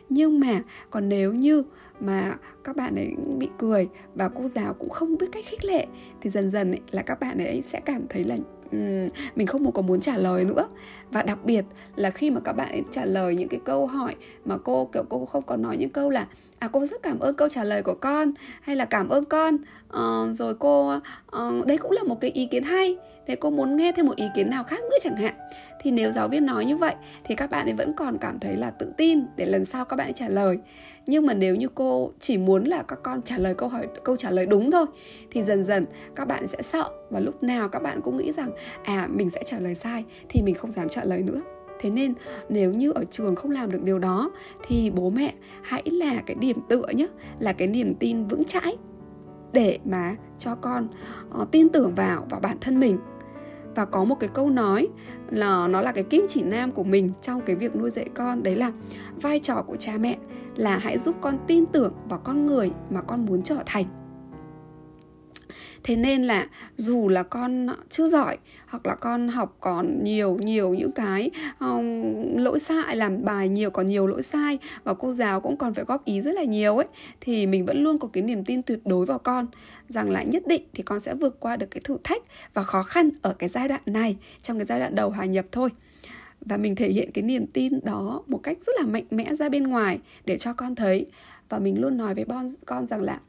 Nhưng 0.09 0.39
mà 0.39 0.61
còn 0.89 1.09
nếu 1.09 1.33
như 1.33 1.63
mà 1.99 2.35
các 2.63 2.75
bạn 2.75 2.95
ấy 2.95 3.13
bị 3.37 3.49
cười 3.57 3.87
và 4.15 4.29
cô 4.29 4.47
giáo 4.47 4.73
cũng 4.73 4.89
không 4.89 5.17
biết 5.17 5.27
cách 5.31 5.45
khích 5.47 5.65
lệ 5.65 5.85
thì 6.21 6.29
dần 6.29 6.49
dần 6.49 6.71
ấy, 6.71 6.81
là 6.91 7.01
các 7.01 7.19
bạn 7.19 7.37
ấy 7.37 7.61
sẽ 7.61 7.79
cảm 7.85 8.07
thấy 8.09 8.23
là 8.23 8.37
um, 8.71 9.09
mình 9.35 9.47
không 9.47 9.71
có 9.71 9.81
muốn 9.81 10.01
trả 10.01 10.17
lời 10.17 10.45
nữa. 10.45 10.67
Và 11.11 11.23
đặc 11.23 11.39
biệt 11.43 11.65
là 11.95 12.09
khi 12.09 12.31
mà 12.31 12.41
các 12.43 12.53
bạn 12.53 12.71
ấy 12.71 12.83
trả 12.91 13.05
lời 13.05 13.35
những 13.35 13.49
cái 13.49 13.59
câu 13.63 13.87
hỏi 13.87 14.15
mà 14.45 14.57
cô 14.57 14.85
kiểu 14.85 15.03
cô 15.09 15.25
không 15.25 15.43
có 15.43 15.57
nói 15.57 15.77
những 15.77 15.89
câu 15.89 16.09
là 16.09 16.27
à 16.59 16.67
cô 16.71 16.85
rất 16.85 17.03
cảm 17.03 17.19
ơn 17.19 17.35
câu 17.35 17.49
trả 17.49 17.63
lời 17.63 17.83
của 17.83 17.95
con 17.95 18.31
hay 18.61 18.75
là 18.75 18.85
cảm 18.85 19.09
ơn 19.09 19.25
con. 19.25 19.57
Uh, 19.93 20.35
rồi 20.35 20.53
cô 20.59 20.95
uh, 20.95 21.65
đấy 21.65 21.77
cũng 21.77 21.91
là 21.91 22.03
một 22.03 22.21
cái 22.21 22.31
ý 22.31 22.45
kiến 22.45 22.63
hay. 22.63 22.97
Thế 23.27 23.35
cô 23.35 23.49
muốn 23.49 23.77
nghe 23.77 23.91
thêm 23.91 24.05
một 24.05 24.15
ý 24.15 24.25
kiến 24.35 24.49
nào 24.49 24.63
khác 24.63 24.79
nữa 24.81 24.97
chẳng 25.01 25.17
hạn. 25.17 25.33
Thì 25.81 25.91
nếu 25.91 26.11
giáo 26.11 26.27
viên 26.27 26.45
nói 26.45 26.65
như 26.65 26.77
vậy 26.77 26.95
thì 27.23 27.35
các 27.35 27.49
bạn 27.49 27.65
ấy 27.65 27.73
vẫn 27.73 27.93
còn 27.93 28.17
cảm 28.17 28.39
thấy 28.39 28.55
là 28.55 28.71
tự 28.71 28.91
tin 28.97 29.25
để 29.35 29.45
lần 29.45 29.65
sau 29.65 29.85
các 29.85 29.95
bạn 29.95 30.07
ấy 30.07 30.13
trả 30.13 30.29
lời. 30.29 30.57
Nhưng 31.05 31.25
mà 31.25 31.33
nếu 31.33 31.55
như 31.55 31.67
cô 31.75 32.11
chỉ 32.19 32.37
muốn 32.37 32.63
là 32.63 32.83
các 32.83 32.99
con 33.03 33.21
trả 33.21 33.37
lời 33.37 33.53
câu 33.53 33.69
hỏi 33.69 33.87
câu 34.03 34.15
trả 34.15 34.31
lời 34.31 34.45
đúng 34.45 34.71
thôi 34.71 34.85
thì 35.31 35.43
dần 35.43 35.63
dần 35.63 35.85
các 36.15 36.27
bạn 36.27 36.47
sẽ 36.47 36.61
sợ. 36.61 36.89
Và 37.09 37.19
lúc 37.19 37.43
nào 37.43 37.69
các 37.69 37.81
bạn 37.81 38.01
cũng 38.01 38.17
nghĩ 38.17 38.31
rằng 38.31 38.51
à 38.83 39.07
mình 39.11 39.29
sẽ 39.29 39.43
trả 39.45 39.59
lời 39.59 39.75
sai 39.75 40.03
thì 40.29 40.41
mình 40.41 40.55
không 40.55 40.71
dám 40.71 40.89
trả 40.89 41.03
lời 41.03 41.23
nữa 41.23 41.41
thế 41.79 41.89
nên 41.89 42.13
nếu 42.49 42.73
như 42.73 42.91
ở 42.91 43.03
trường 43.11 43.35
không 43.35 43.51
làm 43.51 43.71
được 43.71 43.83
điều 43.83 43.99
đó 43.99 44.31
thì 44.67 44.91
bố 44.95 45.09
mẹ 45.09 45.33
hãy 45.61 45.83
là 45.85 46.21
cái 46.25 46.35
điểm 46.39 46.57
tựa 46.69 46.87
nhé 46.87 47.07
là 47.39 47.53
cái 47.53 47.67
niềm 47.67 47.95
tin 47.95 48.27
vững 48.27 48.43
chãi 48.43 48.77
để 49.53 49.79
mà 49.85 50.15
cho 50.37 50.55
con 50.55 50.87
uh, 51.41 51.51
tin 51.51 51.69
tưởng 51.69 51.95
vào 51.95 52.25
vào 52.29 52.39
bản 52.39 52.57
thân 52.61 52.79
mình. 52.79 52.97
Và 53.75 53.85
có 53.85 54.03
một 54.03 54.15
cái 54.19 54.29
câu 54.33 54.49
nói 54.49 54.87
là 55.29 55.67
nó 55.67 55.81
là 55.81 55.91
cái 55.91 56.03
kim 56.03 56.25
chỉ 56.29 56.41
nam 56.41 56.71
của 56.71 56.83
mình 56.83 57.09
trong 57.21 57.41
cái 57.41 57.55
việc 57.55 57.75
nuôi 57.75 57.89
dạy 57.89 58.09
con 58.13 58.43
đấy 58.43 58.55
là 58.55 58.71
vai 59.21 59.39
trò 59.39 59.63
của 59.67 59.75
cha 59.75 59.97
mẹ 59.97 60.17
là 60.55 60.77
hãy 60.77 60.97
giúp 60.97 61.15
con 61.21 61.37
tin 61.47 61.65
tưởng 61.65 61.93
vào 62.09 62.19
con 62.23 62.45
người 62.45 62.71
mà 62.89 63.01
con 63.01 63.25
muốn 63.25 63.43
trở 63.43 63.57
thành 63.65 63.85
thế 65.83 65.95
nên 65.95 66.23
là 66.23 66.47
dù 66.75 67.09
là 67.09 67.23
con 67.23 67.67
chưa 67.89 68.09
giỏi 68.09 68.37
hoặc 68.67 68.85
là 68.85 68.95
con 68.95 69.27
học 69.27 69.57
còn 69.59 70.03
nhiều 70.03 70.37
nhiều 70.37 70.73
những 70.73 70.91
cái 70.91 71.29
um, 71.59 71.83
lỗi 72.37 72.59
sai 72.59 72.95
làm 72.95 73.25
bài 73.25 73.49
nhiều 73.49 73.69
còn 73.69 73.87
nhiều 73.87 74.07
lỗi 74.07 74.23
sai 74.23 74.59
và 74.83 74.93
cô 74.93 75.13
giáo 75.13 75.41
cũng 75.41 75.57
còn 75.57 75.73
phải 75.73 75.85
góp 75.85 76.05
ý 76.05 76.21
rất 76.21 76.31
là 76.35 76.43
nhiều 76.43 76.77
ấy 76.77 76.87
thì 77.21 77.45
mình 77.45 77.65
vẫn 77.65 77.83
luôn 77.83 77.99
có 77.99 78.07
cái 78.13 78.23
niềm 78.23 78.43
tin 78.45 78.63
tuyệt 78.63 78.79
đối 78.85 79.05
vào 79.05 79.19
con. 79.19 79.47
Rằng 79.87 80.09
là 80.09 80.23
nhất 80.23 80.43
định 80.47 80.63
thì 80.73 80.83
con 80.83 80.99
sẽ 80.99 81.15
vượt 81.15 81.39
qua 81.39 81.55
được 81.57 81.71
cái 81.71 81.81
thử 81.83 81.97
thách 82.03 82.23
và 82.53 82.63
khó 82.63 82.83
khăn 82.83 83.09
ở 83.21 83.33
cái 83.33 83.49
giai 83.49 83.67
đoạn 83.67 83.81
này 83.85 84.17
trong 84.41 84.57
cái 84.57 84.65
giai 84.65 84.79
đoạn 84.79 84.95
đầu 84.95 85.09
hòa 85.09 85.25
nhập 85.25 85.45
thôi. 85.51 85.69
Và 86.41 86.57
mình 86.57 86.75
thể 86.75 86.89
hiện 86.89 87.11
cái 87.11 87.21
niềm 87.21 87.47
tin 87.47 87.79
đó 87.83 88.23
một 88.27 88.39
cách 88.43 88.57
rất 88.65 88.73
là 88.79 88.85
mạnh 88.85 89.05
mẽ 89.11 89.35
ra 89.35 89.49
bên 89.49 89.63
ngoài 89.63 89.99
để 90.25 90.37
cho 90.37 90.53
con 90.53 90.75
thấy. 90.75 91.05
Và 91.49 91.59
mình 91.59 91.81
luôn 91.81 91.97
nói 91.97 92.15
với 92.15 92.25
con 92.65 92.87
rằng 92.87 93.01
là 93.01 93.19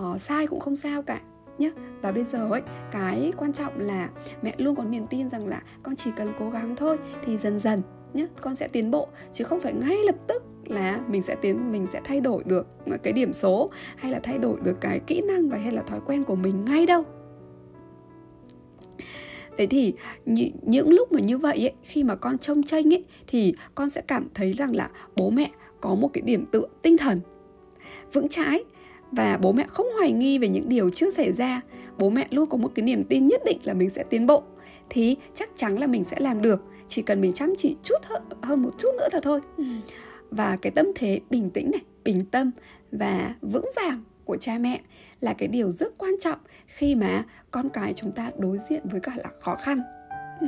uh, 0.00 0.20
sai 0.20 0.46
cũng 0.46 0.60
không 0.60 0.76
sao 0.76 1.02
cả 1.02 1.20
nhé 1.60 1.70
và 2.02 2.12
bây 2.12 2.24
giờ 2.24 2.48
ấy 2.50 2.62
cái 2.90 3.32
quan 3.36 3.52
trọng 3.52 3.80
là 3.80 4.08
mẹ 4.42 4.54
luôn 4.58 4.76
có 4.76 4.84
niềm 4.84 5.06
tin 5.06 5.28
rằng 5.28 5.46
là 5.46 5.62
con 5.82 5.96
chỉ 5.96 6.10
cần 6.16 6.32
cố 6.38 6.50
gắng 6.50 6.76
thôi 6.76 6.98
thì 7.24 7.38
dần 7.38 7.58
dần 7.58 7.82
nhé 8.14 8.26
con 8.40 8.56
sẽ 8.56 8.68
tiến 8.68 8.90
bộ. 8.90 9.08
Chứ 9.32 9.44
không 9.44 9.60
phải 9.60 9.72
ngay 9.72 9.96
lập 10.04 10.16
tức 10.26 10.42
là 10.64 11.00
mình 11.08 11.22
sẽ 11.22 11.34
tiến 11.34 11.72
mình 11.72 11.86
sẽ 11.86 12.00
thay 12.04 12.20
đổi 12.20 12.44
được 12.44 12.66
cái 13.02 13.12
điểm 13.12 13.32
số 13.32 13.70
hay 13.96 14.12
là 14.12 14.20
thay 14.22 14.38
đổi 14.38 14.60
được 14.62 14.80
cái 14.80 15.00
kỹ 15.06 15.20
năng 15.20 15.48
và 15.48 15.58
hay 15.58 15.72
là 15.72 15.82
thói 15.82 16.00
quen 16.06 16.24
của 16.24 16.36
mình 16.36 16.64
ngay 16.64 16.86
đâu. 16.86 17.04
Thế 19.58 19.66
thì 19.66 19.94
những 20.62 20.90
lúc 20.90 21.12
mà 21.12 21.20
như 21.20 21.38
vậy 21.38 21.58
ấy, 21.58 21.72
khi 21.82 22.04
mà 22.04 22.14
con 22.14 22.38
trông 22.38 22.62
tranh 22.62 22.94
ấy 22.94 23.04
thì 23.26 23.54
con 23.74 23.90
sẽ 23.90 24.00
cảm 24.00 24.28
thấy 24.34 24.52
rằng 24.52 24.76
là 24.76 24.90
bố 25.16 25.30
mẹ 25.30 25.50
có 25.80 25.94
một 25.94 26.10
cái 26.12 26.22
điểm 26.22 26.46
tựa 26.46 26.66
tinh 26.82 26.96
thần 26.96 27.20
vững 28.12 28.28
chãi 28.28 28.64
và 29.12 29.38
bố 29.42 29.52
mẹ 29.52 29.64
không 29.68 29.86
hoài 29.96 30.12
nghi 30.12 30.38
về 30.38 30.48
những 30.48 30.68
điều 30.68 30.90
chưa 30.90 31.10
xảy 31.10 31.32
ra. 31.32 31.60
Bố 31.98 32.10
mẹ 32.10 32.26
luôn 32.30 32.48
có 32.48 32.56
một 32.56 32.72
cái 32.74 32.82
niềm 32.82 33.04
tin 33.04 33.26
nhất 33.26 33.40
định 33.46 33.58
là 33.62 33.74
mình 33.74 33.90
sẽ 33.90 34.04
tiến 34.10 34.26
bộ. 34.26 34.42
Thì 34.90 35.16
chắc 35.34 35.50
chắn 35.56 35.78
là 35.78 35.86
mình 35.86 36.04
sẽ 36.04 36.20
làm 36.20 36.42
được. 36.42 36.64
Chỉ 36.88 37.02
cần 37.02 37.20
mình 37.20 37.32
chăm 37.32 37.54
chỉ 37.58 37.76
chút 37.82 37.98
hơn 38.42 38.62
một 38.62 38.70
chút 38.78 38.90
nữa 38.98 39.08
thôi 39.12 39.20
thôi. 39.24 39.40
Ừ. 39.56 39.64
và 40.30 40.56
cái 40.62 40.70
tâm 40.70 40.86
thế 40.94 41.20
bình 41.30 41.50
tĩnh 41.50 41.70
này 41.70 41.80
bình 42.04 42.24
tâm 42.24 42.50
và 42.92 43.34
vững 43.40 43.70
vàng 43.76 44.02
của 44.24 44.36
cha 44.36 44.58
mẹ 44.58 44.80
là 45.20 45.32
cái 45.32 45.48
điều 45.48 45.70
rất 45.70 45.98
quan 45.98 46.14
trọng 46.20 46.38
khi 46.66 46.94
mà 46.94 47.24
con 47.50 47.68
cái 47.68 47.92
chúng 47.92 48.12
ta 48.12 48.30
đối 48.38 48.58
diện 48.58 48.82
với 48.84 49.00
cả 49.00 49.12
là 49.16 49.30
khó 49.40 49.54
khăn. 49.54 49.82
Ừ. 50.40 50.46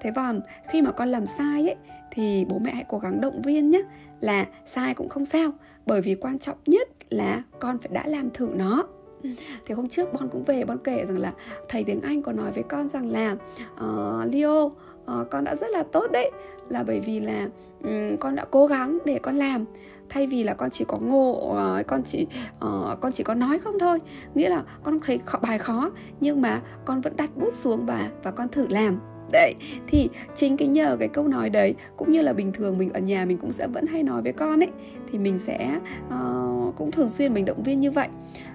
thế 0.00 0.10
còn 0.16 0.40
khi 0.68 0.82
mà 0.82 0.92
con 0.92 1.08
làm 1.08 1.26
sai 1.26 1.62
ấy 1.62 1.76
thì 2.10 2.44
bố 2.48 2.58
mẹ 2.58 2.74
hãy 2.74 2.84
cố 2.88 2.98
gắng 2.98 3.20
động 3.20 3.42
viên 3.42 3.70
nhé 3.70 3.82
là 4.20 4.46
sai 4.64 4.94
cũng 4.94 5.08
không 5.08 5.24
sao. 5.24 5.52
Bởi 5.86 6.02
vì 6.02 6.14
quan 6.14 6.38
trọng 6.38 6.58
nhất 6.66 6.88
là 7.10 7.42
con 7.60 7.78
phải 7.78 7.90
đã 7.92 8.06
làm 8.06 8.30
thử 8.30 8.48
nó. 8.54 8.84
Ừ. 9.22 9.30
thì 9.66 9.74
hôm 9.74 9.88
trước 9.88 10.12
bon 10.12 10.28
cũng 10.28 10.44
về 10.44 10.64
bon 10.64 10.78
kể 10.78 11.04
rằng 11.08 11.18
là 11.18 11.32
thầy 11.68 11.84
tiếng 11.84 12.00
anh 12.00 12.22
có 12.22 12.32
nói 12.32 12.52
với 12.52 12.62
con 12.62 12.88
rằng 12.88 13.10
là 13.10 13.36
uh, 13.74 14.32
leo 14.32 14.64
uh, 14.64 15.30
con 15.30 15.44
đã 15.44 15.54
rất 15.54 15.70
là 15.70 15.82
tốt 15.82 16.06
đấy. 16.12 16.30
Là 16.68 16.82
bởi 16.82 17.00
vì 17.00 17.20
là 17.20 17.48
um, 17.82 18.16
con 18.16 18.36
đã 18.36 18.44
cố 18.50 18.66
gắng 18.66 18.98
để 19.04 19.18
con 19.22 19.36
làm. 19.36 19.64
Thay 20.08 20.26
vì 20.26 20.44
là 20.44 20.54
con 20.54 20.70
chỉ 20.70 20.84
có 20.88 20.98
ngộ 20.98 21.56
uh, 21.80 21.86
con 21.86 22.02
chỉ 22.02 22.26
uh, 22.56 23.00
con 23.00 23.12
chỉ 23.12 23.24
có 23.24 23.34
nói 23.34 23.58
không 23.58 23.78
thôi. 23.78 23.98
Nghĩa 24.34 24.48
là 24.48 24.62
con 24.82 25.00
thấy 25.00 25.20
bài 25.42 25.58
khó 25.58 25.90
nhưng 26.20 26.40
mà 26.40 26.62
con 26.84 27.00
vẫn 27.00 27.16
đặt 27.16 27.36
bút 27.36 27.52
xuống 27.52 27.86
và 27.86 28.10
và 28.22 28.30
con 28.30 28.48
thử 28.48 28.66
làm. 28.68 29.00
Đấy 29.32 29.54
thì 29.86 30.08
chính 30.34 30.56
cái 30.56 30.68
nhờ 30.68 30.96
cái 31.00 31.08
câu 31.08 31.28
nói 31.28 31.50
đấy 31.50 31.74
cũng 31.96 32.12
như 32.12 32.22
là 32.22 32.32
bình 32.32 32.52
thường 32.52 32.78
mình 32.78 32.92
ở 32.92 33.00
nhà 33.00 33.24
mình 33.24 33.38
cũng 33.38 33.52
sẽ 33.52 33.66
vẫn 33.66 33.86
hay 33.86 34.02
nói 34.02 34.22
với 34.22 34.32
con 34.32 34.62
ấy 34.62 34.70
thì 35.12 35.18
mình 35.18 35.38
sẽ 35.38 35.78
uh, 36.06 36.43
cũng 36.76 36.90
thường 36.90 37.08
xuyên 37.08 37.34
mình 37.34 37.44
động 37.44 37.62
viên 37.62 37.80
như 37.80 37.90
vậy. 37.90 38.08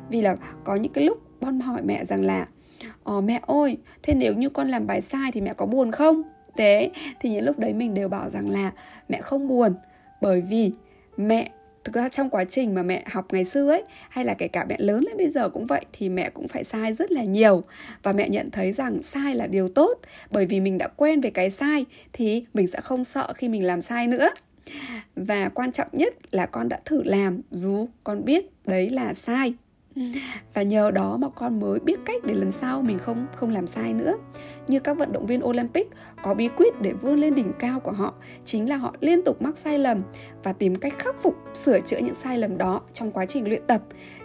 Vì 0.10 0.22
là 0.22 0.36
có 0.64 0.76
những 0.76 0.94
cái 0.94 1.04
lúc 1.04 1.22
con 1.42 1.60
hỏi 1.60 1.82
mẹ 1.84 2.06
rằng 2.06 2.26
là 2.26 2.48
Ờ 3.04 3.22
mẹ 3.22 3.42
ơi, 3.48 3.78
thế 4.04 4.14
nếu 4.14 4.34
như 4.34 4.50
con 4.50 4.68
làm 4.68 4.88
bài 4.88 5.02
sai 5.02 5.32
thì 5.32 5.42
mẹ 5.42 5.54
có 5.54 5.66
buồn 5.66 5.92
không? 5.92 6.22
Thế 6.56 6.92
thì 7.20 7.30
những 7.30 7.44
lúc 7.46 7.60
đấy 7.60 7.74
mình 7.74 7.94
đều 7.94 8.10
bảo 8.10 8.30
rằng 8.30 8.50
là 8.50 8.72
mẹ 9.10 9.22
không 9.22 9.48
buồn 9.48 9.74
bởi 10.22 10.42
vì 10.42 10.72
mẹ 11.18 11.52
thực 11.84 11.96
ra 11.96 12.10
trong 12.10 12.30
quá 12.30 12.44
trình 12.44 12.76
mà 12.76 12.84
mẹ 12.84 13.04
học 13.12 13.26
ngày 13.32 13.46
xưa 13.46 13.70
ấy 13.70 13.84
hay 14.10 14.26
là 14.26 14.34
kể 14.34 14.48
cả 14.48 14.66
mẹ 14.70 14.76
lớn 14.80 15.04
lên 15.08 15.18
bây 15.18 15.30
giờ 15.30 15.50
cũng 15.50 15.66
vậy 15.66 15.86
thì 15.94 16.10
mẹ 16.10 16.30
cũng 16.30 16.48
phải 16.48 16.64
sai 16.64 16.94
rất 16.94 17.12
là 17.12 17.24
nhiều. 17.24 17.64
Và 18.04 18.12
mẹ 18.12 18.30
nhận 18.30 18.52
thấy 18.52 18.74
rằng 18.74 19.04
sai 19.04 19.36
là 19.36 19.48
điều 19.48 19.70
tốt 19.70 20.00
bởi 20.32 20.46
vì 20.46 20.60
mình 20.60 20.78
đã 20.78 20.88
quen 20.88 21.22
về 21.22 21.30
cái 21.30 21.50
sai 21.50 21.86
thì 22.14 22.46
mình 22.54 22.68
sẽ 22.68 22.82
không 22.82 23.04
sợ 23.04 23.34
khi 23.34 23.50
mình 23.50 23.64
làm 23.64 23.82
sai 23.82 24.08
nữa 24.08 24.30
và 25.16 25.50
quan 25.50 25.72
trọng 25.72 25.88
nhất 25.92 26.14
là 26.32 26.46
con 26.46 26.70
đã 26.70 26.80
thử 26.86 27.04
làm 27.04 27.42
dù 27.52 27.88
con 28.04 28.26
biết 28.26 28.46
đấy 28.66 28.90
là 28.90 29.14
sai. 29.14 29.54
Và 30.54 30.62
nhờ 30.62 30.92
đó 30.92 31.18
mà 31.18 31.30
con 31.30 31.60
mới 31.60 31.80
biết 31.80 32.00
cách 32.06 32.24
để 32.26 32.34
lần 32.34 32.52
sau 32.52 32.82
mình 32.82 33.00
không 33.00 33.26
không 33.36 33.50
làm 33.50 33.68
sai 33.68 33.94
nữa. 33.94 34.14
Như 34.68 34.80
các 34.80 34.98
vận 34.98 35.12
động 35.12 35.26
viên 35.26 35.46
Olympic 35.46 35.88
có 36.24 36.34
bí 36.34 36.50
quyết 36.58 36.82
để 36.82 36.94
vươn 36.94 37.20
lên 37.20 37.36
đỉnh 37.36 37.52
cao 37.60 37.80
của 37.80 37.92
họ 37.92 38.14
chính 38.46 38.70
là 38.70 38.76
họ 38.76 38.96
liên 39.00 39.24
tục 39.24 39.42
mắc 39.42 39.58
sai 39.58 39.80
lầm 39.80 40.02
và 40.44 40.54
tìm 40.54 40.76
cách 40.76 40.94
khắc 41.00 41.22
phục 41.22 41.36
sửa 41.54 41.80
chữa 41.80 41.98
những 41.98 42.16
sai 42.16 42.38
lầm 42.38 42.58
đó 42.58 42.82
trong 42.94 43.12
quá 43.12 43.26
trình 43.26 43.48
luyện 43.48 43.62
tập. 43.68 43.82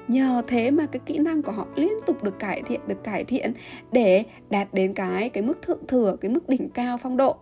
Nhờ 0.09 0.43
thế 0.47 0.71
mà 0.71 0.87
cái 0.87 1.01
kỹ 1.07 1.19
năng 1.19 1.43
của 1.43 1.53
họ 1.53 1.67
liên 1.77 1.93
tục 2.07 2.23
được 2.23 2.39
cải 2.39 2.63
thiện 2.63 2.81
được 2.87 3.05
cải 3.05 3.25
thiện 3.25 3.53
để 3.93 4.25
đạt 4.51 4.75
đến 4.75 4.95
cái 4.95 5.29
cái 5.29 5.43
mức 5.43 5.63
thượng 5.63 5.87
thừa 5.87 6.17
cái 6.21 6.31
mức 6.31 6.49
đỉnh 6.49 6.69
cao 6.69 6.99
phong 6.99 7.17
độ 7.17 7.37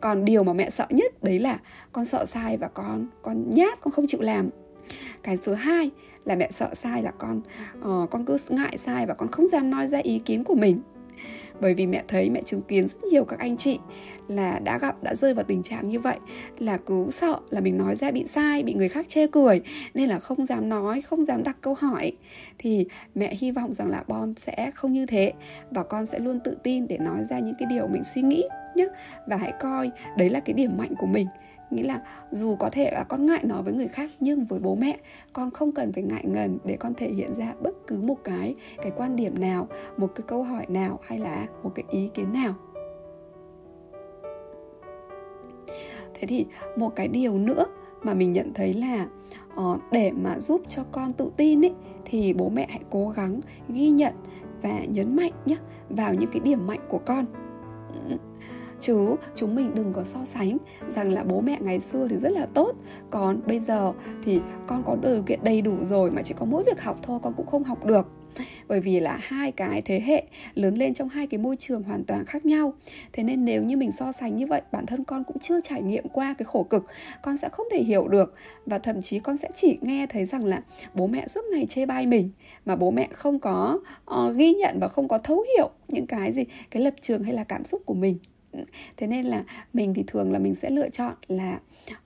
còn 0.00 0.24
điều 0.24 0.44
mà 0.44 0.52
mẹ 0.52 0.70
sợ 0.70 0.86
nhất 0.90 1.22
đấy 1.22 1.38
là 1.38 1.58
con 1.92 2.04
sợ 2.04 2.24
sai 2.24 2.56
và 2.56 2.68
con 2.68 3.06
con 3.22 3.50
nhát 3.50 3.80
con 3.80 3.92
không 3.92 4.06
chịu 4.06 4.20
làm. 4.20 4.50
Cái 5.22 5.38
thứ 5.44 5.54
hai 5.54 5.90
là 6.24 6.36
mẹ 6.36 6.50
sợ 6.50 6.74
sai 6.74 7.02
là 7.02 7.10
con 7.10 7.40
uh, 7.78 8.10
con 8.10 8.24
cứ 8.24 8.36
ngại 8.48 8.78
sai 8.78 9.06
và 9.06 9.14
con 9.14 9.30
không 9.30 9.46
dám 9.46 9.70
nói 9.70 9.86
ra 9.86 9.98
ý 9.98 10.18
kiến 10.18 10.44
của 10.44 10.54
mình 10.54 10.80
bởi 11.62 11.74
vì 11.74 11.86
mẹ 11.86 12.02
thấy 12.08 12.30
mẹ 12.30 12.42
chứng 12.44 12.62
kiến 12.62 12.86
rất 12.86 13.04
nhiều 13.04 13.24
các 13.24 13.38
anh 13.38 13.56
chị 13.56 13.78
là 14.28 14.58
đã 14.58 14.78
gặp, 14.78 15.02
đã 15.02 15.14
rơi 15.14 15.34
vào 15.34 15.44
tình 15.44 15.62
trạng 15.62 15.88
như 15.88 16.00
vậy, 16.00 16.16
là 16.58 16.76
cứ 16.76 17.06
sợ 17.10 17.36
là 17.50 17.60
mình 17.60 17.78
nói 17.78 17.94
ra 17.94 18.10
bị 18.10 18.26
sai, 18.26 18.62
bị 18.62 18.74
người 18.74 18.88
khác 18.88 19.06
chê 19.08 19.26
cười, 19.26 19.60
nên 19.94 20.08
là 20.08 20.18
không 20.18 20.46
dám 20.46 20.68
nói, 20.68 21.00
không 21.00 21.24
dám 21.24 21.42
đặt 21.42 21.56
câu 21.60 21.74
hỏi. 21.74 22.12
Thì 22.58 22.86
mẹ 23.14 23.34
hy 23.34 23.50
vọng 23.50 23.72
rằng 23.72 23.90
là 23.90 24.04
bon 24.08 24.34
sẽ 24.36 24.70
không 24.74 24.92
như 24.92 25.06
thế 25.06 25.32
và 25.70 25.82
con 25.82 26.06
sẽ 26.06 26.18
luôn 26.18 26.40
tự 26.44 26.56
tin 26.62 26.88
để 26.88 26.98
nói 26.98 27.24
ra 27.30 27.38
những 27.38 27.54
cái 27.58 27.66
điều 27.70 27.86
mình 27.88 28.04
suy 28.04 28.22
nghĩ 28.22 28.44
nhé 28.76 28.86
và 29.26 29.36
hãy 29.36 29.52
coi, 29.60 29.90
đấy 30.16 30.30
là 30.30 30.40
cái 30.40 30.54
điểm 30.54 30.70
mạnh 30.76 30.94
của 30.98 31.06
mình 31.06 31.26
nghĩa 31.72 31.82
là 31.82 32.00
dù 32.30 32.56
có 32.56 32.70
thể 32.72 32.90
là 32.90 33.04
con 33.08 33.26
ngại 33.26 33.44
nói 33.44 33.62
với 33.62 33.72
người 33.72 33.88
khác 33.88 34.10
nhưng 34.20 34.44
với 34.44 34.60
bố 34.60 34.74
mẹ 34.74 34.96
con 35.32 35.50
không 35.50 35.72
cần 35.72 35.92
phải 35.92 36.02
ngại 36.02 36.24
ngần 36.24 36.58
để 36.64 36.76
con 36.76 36.94
thể 36.94 37.08
hiện 37.08 37.34
ra 37.34 37.54
bất 37.60 37.86
cứ 37.86 37.98
một 38.02 38.16
cái 38.24 38.54
cái 38.76 38.92
quan 38.96 39.16
điểm 39.16 39.40
nào 39.40 39.68
một 39.96 40.06
cái 40.14 40.24
câu 40.26 40.42
hỏi 40.42 40.66
nào 40.68 41.00
hay 41.02 41.18
là 41.18 41.46
một 41.62 41.70
cái 41.74 41.84
ý 41.90 42.10
kiến 42.14 42.32
nào. 42.32 42.54
Thế 46.14 46.26
thì 46.26 46.46
một 46.76 46.96
cái 46.96 47.08
điều 47.08 47.38
nữa 47.38 47.64
mà 48.02 48.14
mình 48.14 48.32
nhận 48.32 48.54
thấy 48.54 48.74
là 48.74 49.06
uh, 49.60 49.80
để 49.92 50.12
mà 50.12 50.38
giúp 50.38 50.62
cho 50.68 50.84
con 50.92 51.12
tự 51.12 51.30
tin 51.36 51.64
ấy 51.64 51.72
thì 52.04 52.32
bố 52.32 52.48
mẹ 52.48 52.66
hãy 52.70 52.80
cố 52.90 53.08
gắng 53.08 53.40
ghi 53.68 53.90
nhận 53.90 54.14
và 54.62 54.84
nhấn 54.88 55.16
mạnh 55.16 55.32
nhé 55.46 55.56
vào 55.88 56.14
những 56.14 56.30
cái 56.32 56.40
điểm 56.40 56.66
mạnh 56.66 56.80
của 56.88 56.98
con 56.98 57.26
chứ 58.82 59.16
chúng 59.36 59.54
mình 59.54 59.74
đừng 59.74 59.92
có 59.92 60.04
so 60.04 60.24
sánh 60.24 60.58
rằng 60.88 61.12
là 61.12 61.24
bố 61.24 61.40
mẹ 61.40 61.58
ngày 61.60 61.80
xưa 61.80 62.06
thì 62.10 62.16
rất 62.16 62.32
là 62.32 62.46
tốt. 62.54 62.72
Còn 63.10 63.40
bây 63.46 63.60
giờ 63.60 63.92
thì 64.24 64.40
con 64.66 64.82
có 64.86 64.96
điều 65.02 65.22
kiện 65.22 65.40
đầy 65.42 65.60
đủ 65.60 65.84
rồi 65.84 66.10
mà 66.10 66.22
chỉ 66.22 66.34
có 66.38 66.46
mỗi 66.46 66.64
việc 66.64 66.80
học 66.80 66.98
thôi 67.02 67.18
con 67.22 67.32
cũng 67.36 67.46
không 67.46 67.64
học 67.64 67.84
được. 67.84 68.06
Bởi 68.68 68.80
vì 68.80 69.00
là 69.00 69.18
hai 69.22 69.52
cái 69.52 69.82
thế 69.82 70.00
hệ 70.00 70.24
lớn 70.54 70.74
lên 70.74 70.94
trong 70.94 71.08
hai 71.08 71.26
cái 71.26 71.38
môi 71.38 71.56
trường 71.56 71.82
hoàn 71.82 72.04
toàn 72.04 72.24
khác 72.24 72.46
nhau. 72.46 72.74
Thế 73.12 73.22
nên 73.22 73.44
nếu 73.44 73.62
như 73.62 73.76
mình 73.76 73.92
so 73.92 74.12
sánh 74.12 74.36
như 74.36 74.46
vậy 74.46 74.62
bản 74.72 74.86
thân 74.86 75.04
con 75.04 75.24
cũng 75.24 75.38
chưa 75.38 75.60
trải 75.60 75.82
nghiệm 75.82 76.08
qua 76.08 76.34
cái 76.38 76.44
khổ 76.44 76.62
cực 76.62 76.84
con 77.22 77.36
sẽ 77.36 77.48
không 77.48 77.66
thể 77.72 77.82
hiểu 77.82 78.08
được. 78.08 78.34
Và 78.66 78.78
thậm 78.78 79.02
chí 79.02 79.18
con 79.18 79.36
sẽ 79.36 79.48
chỉ 79.54 79.78
nghe 79.80 80.06
thấy 80.06 80.26
rằng 80.26 80.44
là 80.44 80.62
bố 80.94 81.06
mẹ 81.06 81.26
suốt 81.26 81.40
ngày 81.52 81.66
chê 81.68 81.86
bai 81.86 82.06
mình 82.06 82.30
mà 82.64 82.76
bố 82.76 82.90
mẹ 82.90 83.08
không 83.12 83.38
có 83.38 83.78
uh, 84.10 84.36
ghi 84.36 84.54
nhận 84.54 84.78
và 84.80 84.88
không 84.88 85.08
có 85.08 85.18
thấu 85.18 85.44
hiểu 85.56 85.70
những 85.88 86.06
cái 86.06 86.32
gì 86.32 86.44
cái 86.70 86.82
lập 86.82 86.94
trường 87.00 87.22
hay 87.22 87.34
là 87.34 87.44
cảm 87.44 87.64
xúc 87.64 87.82
của 87.86 87.94
mình 87.94 88.18
thế 88.96 89.06
nên 89.06 89.26
là 89.26 89.42
mình 89.72 89.94
thì 89.94 90.04
thường 90.06 90.32
là 90.32 90.38
mình 90.38 90.54
sẽ 90.54 90.70
lựa 90.70 90.88
chọn 90.88 91.14
là 91.28 91.60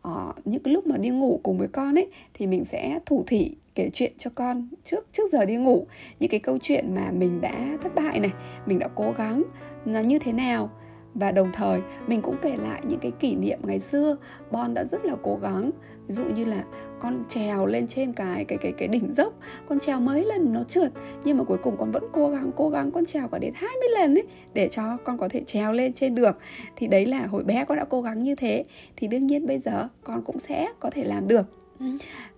uh, 0.08 0.46
những 0.46 0.62
cái 0.62 0.74
lúc 0.74 0.86
mà 0.86 0.96
đi 0.96 1.08
ngủ 1.08 1.40
cùng 1.42 1.58
với 1.58 1.68
con 1.68 1.98
ấy 1.98 2.06
thì 2.34 2.46
mình 2.46 2.64
sẽ 2.64 2.98
thủ 3.06 3.24
thị 3.26 3.56
kể 3.74 3.90
chuyện 3.92 4.12
cho 4.18 4.30
con 4.34 4.68
trước 4.84 5.06
trước 5.12 5.32
giờ 5.32 5.44
đi 5.44 5.56
ngủ. 5.56 5.86
Những 6.20 6.30
cái 6.30 6.40
câu 6.40 6.58
chuyện 6.62 6.94
mà 6.94 7.10
mình 7.10 7.40
đã 7.40 7.78
thất 7.82 7.94
bại 7.94 8.18
này 8.18 8.32
mình 8.66 8.78
đã 8.78 8.88
cố 8.94 9.12
gắng 9.18 9.42
là 9.84 10.00
như 10.00 10.18
thế 10.18 10.32
nào 10.32 10.70
và 11.20 11.32
đồng 11.32 11.52
thời 11.52 11.80
mình 12.06 12.22
cũng 12.22 12.36
kể 12.42 12.56
lại 12.56 12.82
những 12.88 13.00
cái 13.00 13.12
kỷ 13.20 13.34
niệm 13.34 13.58
ngày 13.62 13.80
xưa. 13.80 14.16
Bon 14.50 14.74
đã 14.74 14.84
rất 14.84 15.04
là 15.04 15.14
cố 15.22 15.38
gắng. 15.42 15.70
Ví 16.06 16.14
dụ 16.14 16.24
như 16.24 16.44
là 16.44 16.64
con 17.00 17.24
trèo 17.28 17.66
lên 17.66 17.88
trên 17.88 18.12
cái 18.12 18.44
cái 18.44 18.58
cái 18.58 18.72
cái 18.72 18.88
đỉnh 18.88 19.12
dốc. 19.12 19.32
Con 19.68 19.80
trèo 19.80 20.00
mấy 20.00 20.24
lần 20.24 20.52
nó 20.52 20.62
trượt 20.62 20.92
nhưng 21.24 21.38
mà 21.38 21.44
cuối 21.44 21.58
cùng 21.58 21.76
con 21.76 21.92
vẫn 21.92 22.04
cố 22.12 22.30
gắng 22.30 22.50
cố 22.56 22.70
gắng. 22.70 22.90
Con 22.90 23.06
trèo 23.06 23.28
cả 23.28 23.38
đến 23.38 23.52
20 23.54 23.88
lần 23.98 24.14
ấy 24.14 24.26
để 24.54 24.68
cho 24.68 24.96
con 25.04 25.18
có 25.18 25.28
thể 25.28 25.42
trèo 25.46 25.72
lên 25.72 25.92
trên 25.92 26.14
được. 26.14 26.38
Thì 26.76 26.86
đấy 26.86 27.06
là 27.06 27.26
hồi 27.26 27.44
bé 27.44 27.64
con 27.64 27.78
đã 27.78 27.84
cố 27.84 28.02
gắng 28.02 28.22
như 28.22 28.34
thế. 28.34 28.64
Thì 28.96 29.08
đương 29.08 29.26
nhiên 29.26 29.46
bây 29.46 29.58
giờ 29.58 29.88
con 30.04 30.22
cũng 30.22 30.38
sẽ 30.38 30.68
có 30.80 30.90
thể 30.90 31.04
làm 31.04 31.28
được. 31.28 31.46
Ừ. 31.80 31.86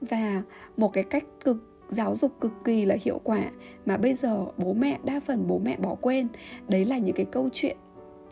và 0.01 0.43
một 0.77 0.93
cái 0.93 1.05
cách 1.05 1.25
cực 1.45 1.57
giáo 1.89 2.15
dục 2.15 2.33
cực 2.41 2.53
kỳ 2.65 2.85
là 2.85 2.97
hiệu 3.05 3.21
quả 3.25 3.45
mà 3.87 3.97
bây 3.97 4.15
giờ 4.15 4.45
bố 4.57 4.73
mẹ 4.73 4.99
đa 5.05 5.21
phần 5.27 5.45
bố 5.49 5.59
mẹ 5.59 5.77
bỏ 5.77 5.95
quên. 5.95 6.29
Đấy 6.69 6.85
là 6.85 6.99
những 6.99 7.15
cái 7.15 7.27
câu 7.31 7.49
chuyện 7.53 7.77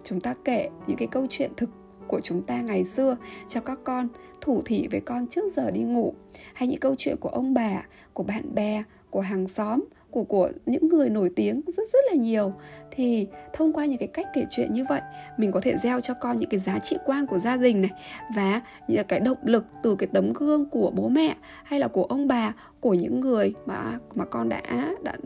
chúng 0.06 0.20
ta 0.20 0.34
kể 0.44 0.68
những 0.86 0.96
cái 0.96 1.08
câu 1.10 1.26
chuyện 1.30 1.50
thực 1.56 1.70
của 2.08 2.20
chúng 2.20 2.42
ta 2.42 2.60
ngày 2.60 2.84
xưa 2.84 3.16
cho 3.48 3.60
các 3.60 3.78
con, 3.84 4.08
thủ 4.40 4.62
thỉ 4.64 4.88
với 4.90 5.00
con 5.00 5.26
trước 5.26 5.52
giờ 5.56 5.70
đi 5.70 5.82
ngủ. 5.82 6.14
Hay 6.54 6.68
những 6.68 6.80
câu 6.80 6.94
chuyện 6.98 7.16
của 7.20 7.28
ông 7.28 7.54
bà, 7.54 7.86
của 8.12 8.22
bạn 8.22 8.54
bè, 8.54 8.82
của 9.10 9.20
hàng 9.20 9.48
xóm, 9.48 9.84
của 10.10 10.24
của 10.24 10.50
những 10.66 10.88
người 10.88 11.10
nổi 11.10 11.30
tiếng 11.36 11.60
rất 11.66 11.88
rất 11.88 12.04
là 12.10 12.14
nhiều. 12.14 12.52
Thì 12.90 13.28
thông 13.52 13.72
qua 13.72 13.84
những 13.84 13.98
cái 13.98 14.08
cách 14.08 14.26
kể 14.34 14.46
chuyện 14.50 14.72
như 14.72 14.84
vậy, 14.88 15.00
mình 15.36 15.52
có 15.52 15.60
thể 15.60 15.76
gieo 15.76 16.00
cho 16.00 16.14
con 16.14 16.36
những 16.36 16.50
cái 16.50 16.60
giá 16.60 16.78
trị 16.78 16.96
quan 17.06 17.26
của 17.26 17.38
gia 17.38 17.56
đình 17.56 17.80
này, 17.80 17.90
và 18.36 18.60
những 18.88 19.06
cái 19.08 19.20
động 19.20 19.38
lực 19.42 19.64
từ 19.82 19.96
cái 19.96 20.08
tấm 20.12 20.32
gương 20.32 20.70
của 20.70 20.92
bố 20.94 21.08
mẹ 21.08 21.36
hay 21.64 21.80
là 21.80 21.88
của 21.88 22.04
ông 22.04 22.28
bà, 22.28 22.54
của 22.80 22.94
những 22.94 23.20
người 23.20 23.54
mà 23.66 23.98
mà 24.14 24.24
con 24.24 24.48
đã 24.48 24.62
đã 25.02 25.16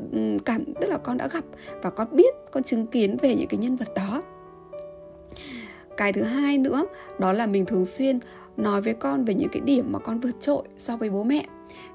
cảm, 0.45 0.65
tức 0.81 0.89
là 0.89 0.99
con 0.99 1.17
đã 1.17 1.29
gặp 1.29 1.45
và 1.83 1.91
con 1.91 2.09
biết, 2.13 2.35
con 2.51 2.63
chứng 2.63 2.87
kiến 2.87 3.17
về 3.23 3.35
những 3.35 3.49
cái 3.49 3.59
nhân 3.59 3.77
vật 3.77 3.89
đó 3.95 4.23
cái 5.97 6.13
thứ 6.13 6.23
hai 6.23 6.59
nữa 6.59 6.87
đó 7.19 7.33
là 7.33 7.47
mình 7.47 7.67
thường 7.67 7.85
xuyên 7.85 8.19
nói 8.57 8.83
với 8.83 8.95
con 8.95 9.25
về 9.25 9.35
những 9.35 9.49
cái 9.53 9.61
điểm 9.61 9.93
mà 9.93 9.99
con 9.99 10.21
vượt 10.21 10.41
trội 10.41 10.63
so 10.77 10.97
với 10.97 11.11
bố 11.11 11.25
mẹ. 11.25 11.47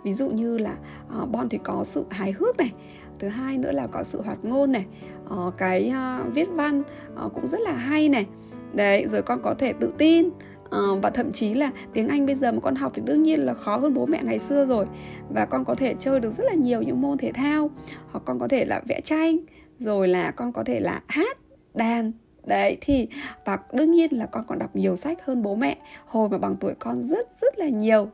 Ví 0.03 0.13
dụ 0.13 0.29
như 0.29 0.57
là 0.57 0.75
ờ, 1.09 1.21
uh, 1.23 1.29
bon 1.29 1.49
thì 1.49 1.59
có 1.63 1.83
sự 1.83 2.05
hài 2.09 2.31
hước 2.31 2.57
này 2.57 2.71
thứ 3.19 3.27
hai 3.27 3.57
nữa 3.57 3.71
là 3.71 3.87
có 3.87 4.03
sự 4.03 4.21
hoạt 4.21 4.45
ngôn 4.45 4.71
này 4.71 4.85
uh, 5.33 5.53
cái 5.57 5.93
uh, 6.25 6.33
viết 6.33 6.49
văn 6.51 6.83
uh, 7.25 7.33
cũng 7.33 7.47
rất 7.47 7.61
là 7.61 7.71
hay 7.71 8.09
này. 8.09 8.25
Đấy 8.73 9.07
rồi 9.07 9.21
con 9.21 9.41
có 9.43 9.53
thể 9.53 9.73
tự 9.73 9.93
tin 9.97 10.29
Uh, 10.65 11.03
và 11.03 11.09
thậm 11.09 11.31
chí 11.31 11.53
là 11.53 11.71
tiếng 11.93 12.07
Anh 12.07 12.25
bây 12.25 12.35
giờ 12.35 12.51
mà 12.51 12.59
con 12.59 12.75
học 12.75 12.91
thì 12.95 13.01
đương 13.05 13.23
nhiên 13.23 13.39
là 13.39 13.53
khó 13.53 13.77
hơn 13.77 13.93
bố 13.93 14.05
mẹ 14.05 14.21
ngày 14.23 14.39
xưa 14.39 14.65
rồi. 14.65 14.85
Và 15.29 15.45
con 15.45 15.65
có 15.65 15.75
thể 15.75 15.95
chơi 15.99 16.19
được 16.19 16.31
rất 16.37 16.43
là 16.43 16.53
nhiều 16.53 16.81
những 16.81 17.01
môn 17.01 17.17
thể 17.17 17.31
thao 17.31 17.69
hoặc 18.11 18.23
con 18.25 18.39
có 18.39 18.47
thể 18.47 18.65
là 18.65 18.81
vẽ 18.87 19.01
tranh 19.01 19.37
rồi 19.79 20.07
là 20.07 20.31
con 20.31 20.53
có 20.53 20.63
thể 20.63 20.79
là 20.79 21.01
hát 21.07 21.37
đàn 21.73 22.11
đấy 22.45 22.77
thì 22.81 23.07
và 23.45 23.59
đương 23.73 23.91
nhiên 23.91 24.13
là 24.13 24.25
con 24.25 24.43
còn 24.47 24.59
đọc 24.59 24.75
nhiều 24.75 24.95
sách 24.95 25.25
hơn 25.25 25.41
bố 25.41 25.55
mẹ 25.55 25.77
hồi 26.05 26.29
mà 26.29 26.37
bằng 26.37 26.55
tuổi 26.59 26.73
con 26.79 27.01
rất 27.01 27.27
rất 27.41 27.59
là 27.59 27.69
nhiều. 27.69 28.09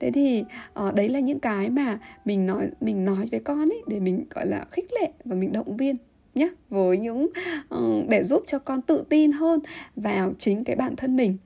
Thế 0.00 0.10
thì 0.10 0.44
uh, 0.86 0.94
đấy 0.94 1.08
là 1.08 1.20
những 1.20 1.40
cái 1.40 1.70
mà 1.70 1.98
mình 2.24 2.46
nói 2.46 2.68
mình 2.80 3.04
nói 3.04 3.26
với 3.30 3.40
con 3.40 3.68
ấy 3.68 3.82
để 3.86 4.00
mình 4.00 4.24
gọi 4.30 4.46
là 4.46 4.64
khích 4.70 4.92
lệ 5.00 5.12
và 5.24 5.36
mình 5.36 5.52
động 5.52 5.76
viên 5.76 5.96
nhé 6.34 6.48
với 6.68 6.98
những 6.98 7.28
uh, 7.74 8.08
để 8.08 8.24
giúp 8.24 8.42
cho 8.46 8.58
con 8.58 8.80
tự 8.80 9.04
tin 9.08 9.32
hơn 9.32 9.60
vào 9.96 10.32
chính 10.38 10.64
cái 10.64 10.76
bản 10.76 10.96
thân 10.96 11.16
mình. 11.16 11.36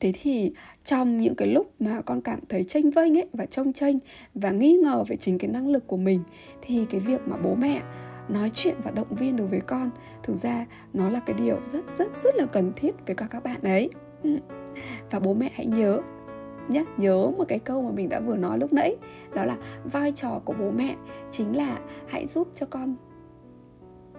Thế 0.00 0.12
thì 0.22 0.52
trong 0.84 1.20
những 1.20 1.34
cái 1.34 1.48
lúc 1.48 1.72
mà 1.80 2.00
con 2.00 2.20
cảm 2.20 2.40
thấy 2.48 2.64
tranh 2.64 2.90
vênh 2.90 3.16
ấy 3.18 3.26
và 3.32 3.46
trông 3.46 3.72
tranh 3.72 3.98
và 4.34 4.50
nghi 4.50 4.72
ngờ 4.72 5.04
về 5.08 5.16
chính 5.16 5.38
cái 5.38 5.50
năng 5.50 5.68
lực 5.68 5.86
của 5.86 5.96
mình 5.96 6.20
thì 6.62 6.86
cái 6.90 7.00
việc 7.00 7.20
mà 7.26 7.36
bố 7.44 7.54
mẹ 7.54 7.82
nói 8.28 8.50
chuyện 8.54 8.74
và 8.84 8.90
động 8.90 9.14
viên 9.14 9.36
đối 9.36 9.46
với 9.46 9.60
con. 9.60 9.90
Thực 10.22 10.34
ra, 10.34 10.66
nó 10.92 11.10
là 11.10 11.20
cái 11.20 11.36
điều 11.38 11.56
rất 11.62 11.84
rất 11.94 12.16
rất 12.16 12.34
là 12.36 12.46
cần 12.46 12.72
thiết 12.76 12.94
với 13.06 13.14
các 13.14 13.26
các 13.30 13.44
bạn 13.44 13.62
ấy. 13.62 13.90
Ừ. 14.22 14.38
Và 15.10 15.20
bố 15.20 15.34
mẹ 15.34 15.50
hãy 15.54 15.66
nhớ 15.66 16.00
nhé 16.68 16.84
nhớ 16.96 17.30
một 17.38 17.44
cái 17.48 17.58
câu 17.58 17.82
mà 17.82 17.90
mình 17.90 18.08
đã 18.08 18.20
vừa 18.20 18.36
nói 18.36 18.58
lúc 18.58 18.72
nãy, 18.72 18.96
đó 19.34 19.44
là 19.44 19.56
vai 19.84 20.12
trò 20.12 20.40
của 20.44 20.54
bố 20.58 20.70
mẹ 20.70 20.96
chính 21.30 21.56
là 21.56 21.78
hãy 22.08 22.26
giúp 22.26 22.48
cho 22.54 22.66
con 22.66 22.96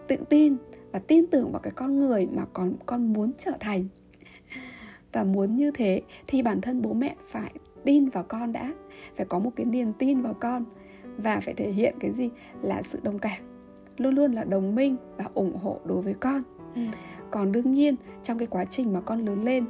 tự 0.08 0.16
tin 0.30 0.56
và 0.92 1.00
tin 1.00 1.28
tưởng 1.28 1.52
vào 1.52 1.60
cái 1.60 1.74
con 1.76 2.00
người 2.00 2.28
mà 2.32 2.46
con 2.54 2.74
con 2.86 3.14
muốn 3.14 3.32
trở 3.38 3.52
thành. 3.60 3.88
Và 5.14 5.24
muốn 5.24 5.56
như 5.56 5.72
thế 5.72 6.02
thì 6.28 6.42
bản 6.42 6.62
thân 6.62 6.82
bố 6.82 6.94
mẹ 6.94 7.16
phải 7.26 7.52
tin 7.86 8.10
vào 8.10 8.24
con 8.24 8.54
đã, 8.54 8.74
phải 9.16 9.26
có 9.26 9.40
một 9.40 9.52
cái 9.56 9.66
niềm 9.66 9.94
tin 9.94 10.22
vào 10.22 10.34
con 10.34 10.66
và 11.18 11.40
phải 11.40 11.54
thể 11.54 11.72
hiện 11.72 11.96
cái 12.00 12.14
gì 12.14 12.30
là 12.62 12.82
sự 12.82 13.00
đồng 13.04 13.20
cảm 13.20 13.53
luôn 13.98 14.16
luôn 14.16 14.32
là 14.32 14.44
đồng 14.44 14.76
minh 14.76 14.96
và 15.18 15.26
ủng 15.34 15.58
hộ 15.64 15.80
đối 15.86 16.02
với 16.02 16.14
con. 16.14 16.44
Ừ. 16.76 16.82
còn 17.32 17.52
đương 17.52 17.72
nhiên 17.72 17.96
trong 18.24 18.38
cái 18.38 18.48
quá 18.48 18.66
trình 18.66 18.94
mà 18.94 19.02
con 19.02 19.26
lớn 19.26 19.44
lên 19.44 19.66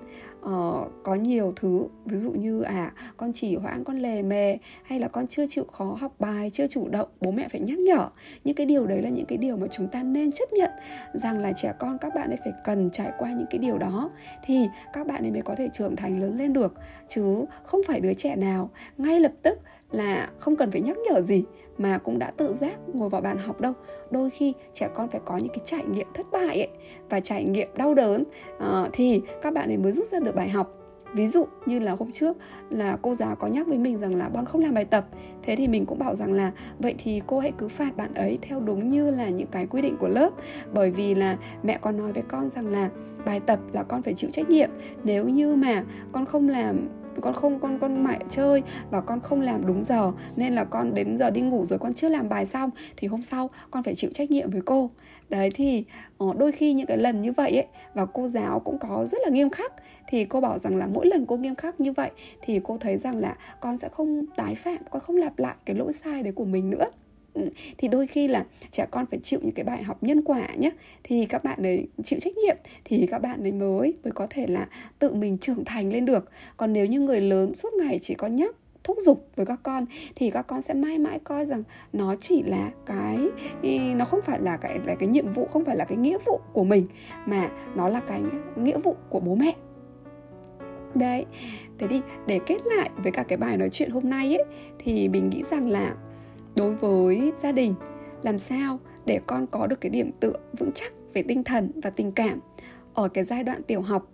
uh, 0.46 0.92
có 1.04 1.16
nhiều 1.16 1.54
thứ 1.56 1.88
ví 2.06 2.18
dụ 2.18 2.32
như 2.32 2.62
à 2.62 2.92
con 3.18 3.32
chỉ 3.34 3.56
hoãn 3.56 3.84
con 3.84 3.98
lề 3.98 4.22
mề 4.22 4.58
hay 4.84 5.00
là 5.00 5.08
con 5.08 5.28
chưa 5.28 5.46
chịu 5.50 5.66
khó 5.72 5.98
học 6.00 6.16
bài 6.20 6.50
chưa 6.50 6.68
chủ 6.68 6.88
động 6.88 7.10
bố 7.22 7.32
mẹ 7.32 7.48
phải 7.48 7.62
nhắc 7.62 7.80
nhở. 7.80 8.10
Những 8.44 8.56
cái 8.56 8.66
điều 8.66 8.88
đấy 8.88 9.02
là 9.02 9.10
những 9.10 9.26
cái 9.26 9.38
điều 9.38 9.58
mà 9.58 9.68
chúng 9.72 9.88
ta 9.88 10.04
nên 10.04 10.32
chấp 10.32 10.54
nhận 10.54 10.72
rằng 11.14 11.40
là 11.40 11.54
trẻ 11.56 11.74
con 11.80 11.98
các 12.02 12.16
bạn 12.16 12.30
ấy 12.30 12.38
phải 12.44 12.54
cần 12.64 12.90
trải 12.94 13.12
qua 13.18 13.30
những 13.30 13.48
cái 13.50 13.60
điều 13.60 13.78
đó 13.78 14.10
thì 14.46 14.68
các 14.94 15.08
bạn 15.08 15.24
ấy 15.24 15.32
mới 15.32 15.42
có 15.42 15.56
thể 15.56 15.70
trưởng 15.74 15.96
thành 15.96 16.20
lớn 16.20 16.38
lên 16.38 16.54
được. 16.54 16.74
Chứ 17.08 17.46
không 17.64 17.82
phải 17.88 18.00
đứa 18.00 18.14
trẻ 18.14 18.36
nào 18.36 18.70
ngay 18.98 19.20
lập 19.20 19.32
tức 19.42 19.60
là 19.94 20.30
không 20.38 20.56
cần 20.56 20.72
phải 20.72 20.82
nhắc 20.82 20.98
nhở 20.98 21.22
gì 21.22 21.44
mà 21.78 21.98
cũng 21.98 22.20
đã 22.20 22.32
tự 22.38 22.54
giác 22.54 22.76
ngồi 22.94 23.10
vào 23.10 23.22
bàn 23.22 23.38
học 23.38 23.62
đâu. 23.62 23.74
Đôi 24.12 24.30
khi 24.30 24.54
trẻ 24.74 24.90
con 24.94 25.10
phải 25.10 25.22
có 25.26 25.38
những 25.38 25.54
cái 25.54 25.62
trải 25.66 25.84
nghiệm 25.86 26.08
thất 26.14 26.26
bại 26.32 26.58
ấy 26.58 26.70
và 27.10 27.20
trải 27.20 27.44
nghiệm 27.44 27.68
đau 27.76 27.94
đớn. 27.94 28.24
Uh, 28.58 28.90
thì 28.94 29.22
các 29.42 29.54
bạn 29.54 29.70
ấy 29.70 29.78
mới 29.78 29.92
rút 29.92 30.08
ra 30.08 30.20
được 30.20 30.36
bài 30.36 30.50
học. 30.50 30.80
Ví 31.14 31.28
dụ 31.28 31.46
như 31.66 31.80
là 31.80 31.92
hôm 31.92 32.12
trước 32.12 32.38
là 32.70 32.98
cô 33.02 33.14
giáo 33.14 33.36
có 33.36 33.48
nhắc 33.48 33.68
với 33.68 33.78
mình 33.78 34.00
rằng 34.00 34.16
là 34.16 34.30
con 34.34 34.46
không 34.46 34.62
làm 34.62 34.74
bài 34.74 34.86
tập. 34.86 35.06
Thế 35.44 35.56
thì 35.56 35.68
mình 35.68 35.86
cũng 35.86 36.00
bảo 36.00 36.16
rằng 36.16 36.34
là 36.34 36.52
vậy 36.80 36.96
thì 36.98 37.22
cô 37.28 37.40
hãy 37.40 37.52
cứ 37.58 37.68
phạt 37.68 37.98
bạn 37.98 38.14
ấy 38.14 38.40
theo 38.42 38.60
đúng 38.60 38.90
như 38.90 39.12
là 39.12 39.30
những 39.30 39.48
cái 39.52 39.68
quy 39.68 39.82
định 39.82 39.98
của 40.00 40.08
lớp. 40.08 40.30
Bởi 40.74 40.92
vì 40.92 41.16
là 41.16 41.38
mẹ 41.64 41.78
còn 41.82 41.98
nói 41.98 42.14
với 42.14 42.24
con 42.28 42.50
rằng 42.50 42.68
là 42.68 42.90
bài 43.26 43.40
tập 43.40 43.60
là 43.74 43.84
con 43.84 44.02
phải 44.02 44.14
chịu 44.14 44.30
trách 44.34 44.50
nhiệm. 44.50 44.70
Nếu 45.04 45.30
như 45.30 45.56
mà 45.56 45.84
con 46.12 46.26
không 46.26 46.50
làm 46.50 46.88
con 47.22 47.34
không, 47.34 47.60
con 47.60 47.80
con 47.80 48.04
mẹ 48.04 48.20
chơi 48.30 48.64
và 48.92 49.02
con 49.02 49.20
không 49.20 49.42
làm 49.42 49.66
đúng 49.66 49.84
giờ. 49.84 50.12
Nên 50.36 50.56
là 50.56 50.64
con 50.64 50.94
đến 50.94 51.18
giờ 51.18 51.30
đi 51.30 51.42
ngủ 51.42 51.66
rồi 51.66 51.80
con 51.80 51.94
chưa 51.94 52.10
làm 52.10 52.30
bài 52.30 52.46
xong 52.46 52.70
thì 52.98 53.08
hôm 53.08 53.22
sau 53.22 53.50
con 53.72 53.84
phải 53.84 53.96
chịu 53.96 54.10
trách 54.14 54.32
nhiệm 54.32 54.50
với 54.50 54.62
cô. 54.66 54.90
Đấy, 55.30 55.50
thì 55.54 55.86
ờ, 56.18 56.28
đôi 56.38 56.52
khi 56.52 56.74
những 56.74 56.86
cái 56.88 56.98
lần 56.98 57.22
như 57.22 57.32
vậy 57.32 57.52
ấy, 57.52 57.68
và 57.94 58.06
cô 58.06 58.28
giáo 58.28 58.60
cũng 58.60 58.78
có 58.78 59.06
rất 59.06 59.18
là 59.24 59.30
nghiêm 59.30 59.50
khắc. 59.50 59.74
Thì 60.08 60.26
cô 60.26 60.42
bảo 60.42 60.60
rằng 60.60 60.76
là 60.76 60.88
mỗi 60.88 61.06
lần 61.06 61.26
cô 61.26 61.38
nghiêm 61.38 61.56
khắc 61.56 61.80
như 61.80 61.92
vậy 61.92 62.12
thì 62.42 62.60
cô 62.64 62.78
thấy 62.78 62.98
rằng 62.98 63.18
là 63.18 63.36
con 63.60 63.78
sẽ 63.78 63.90
không 63.90 64.26
tái 64.36 64.56
phạm, 64.56 64.78
con 64.90 65.02
không 65.02 65.16
lặp 65.16 65.40
lại 65.40 65.56
cái 65.66 65.76
lỗi 65.76 65.94
sai 65.94 66.24
đấy 66.24 66.34
của 66.34 66.46
mình 66.46 66.70
nữa. 66.70 66.86
Ừ, 67.34 67.50
thì 67.78 67.88
đôi 67.88 68.08
khi 68.08 68.28
là 68.28 68.46
trẻ 68.72 68.86
con 68.92 69.06
phải 69.06 69.20
chịu 69.24 69.40
những 69.44 69.52
cái 69.56 69.64
bài 69.64 69.84
học 69.84 70.04
nhân 70.04 70.22
quả 70.22 70.48
nhé 70.58 70.72
thì 71.04 71.26
các 71.26 71.44
bạn 71.44 71.64
ấy 71.64 71.88
chịu 72.04 72.20
trách 72.20 72.38
nhiệm 72.38 72.58
thì 72.86 73.08
các 73.12 73.20
bạn 73.20 73.44
ấy 73.44 73.52
mới 73.52 73.94
mới 74.04 74.12
có 74.12 74.28
thể 74.30 74.48
là 74.48 74.68
tự 75.00 75.14
mình 75.14 75.38
trưởng 75.38 75.66
thành 75.66 75.94
lên 75.94 76.06
được. 76.06 76.30
Còn 76.58 76.74
nếu 76.74 76.86
như 76.86 77.00
người 77.00 77.22
lớn 77.22 77.56
suốt 77.56 77.74
ngày 77.74 78.00
chỉ 78.02 78.14
có 78.14 78.28
nhắc 78.28 78.56
thúc 78.84 78.98
giục 79.00 79.28
với 79.36 79.46
các 79.46 79.60
con 79.64 79.86
thì 80.16 80.30
các 80.30 80.42
con 80.42 80.62
sẽ 80.62 80.74
mãi 80.74 80.98
mãi 80.98 81.20
coi 81.24 81.46
rằng 81.46 81.64
nó 81.94 82.16
chỉ 82.16 82.44
là 82.44 82.72
cái 82.86 83.18
nó 83.96 84.06
không 84.06 84.22
phải 84.22 84.40
là 84.42 84.58
cái 84.58 84.80
là 84.86 84.96
cái 84.96 85.08
nhiệm 85.10 85.32
vụ 85.32 85.46
không 85.46 85.66
phải 85.66 85.76
là 85.76 85.86
cái 85.86 85.98
nghĩa 85.98 86.18
vụ 86.26 86.40
của 86.54 86.64
mình 86.64 86.88
mà 87.26 87.52
nó 87.76 87.90
là 87.90 88.00
cái 88.08 88.22
nghĩa 88.56 88.78
vụ 88.78 88.96
của 89.10 89.20
bố 89.20 89.36
mẹ. 89.36 89.56
Đấy 90.96 91.26
thế 91.80 91.88
thì 91.88 92.02
để 92.28 92.40
kết 92.46 92.58
lại 92.66 92.90
với 93.04 93.12
cả 93.12 93.24
cái 93.24 93.38
bài 93.38 93.58
nói 93.58 93.70
chuyện 93.70 93.90
hôm 93.90 94.10
nay 94.10 94.36
ấy 94.36 94.46
thì 94.80 95.08
mình 95.08 95.30
nghĩ 95.30 95.44
rằng 95.44 95.70
là 95.70 95.96
đối 96.56 96.76
với 96.76 97.34
gia 97.38 97.52
đình. 97.52 97.76
Làm 98.24 98.40
sao 98.40 98.80
để 99.06 99.20
con 99.28 99.48
có 99.48 99.68
được 99.68 99.82
cái 99.82 99.90
điểm 99.90 100.12
tựa 100.20 100.34
vững 100.60 100.72
chắc 100.76 100.94
về 101.14 101.24
tinh 101.24 101.44
thần 101.44 101.72
và 101.84 101.90
tình 101.90 102.12
cảm 102.12 102.40
ở 102.94 103.08
cái 103.08 103.24
giai 103.24 103.44
đoạn 103.44 103.64
tiểu 103.64 103.82
học? 103.82 104.08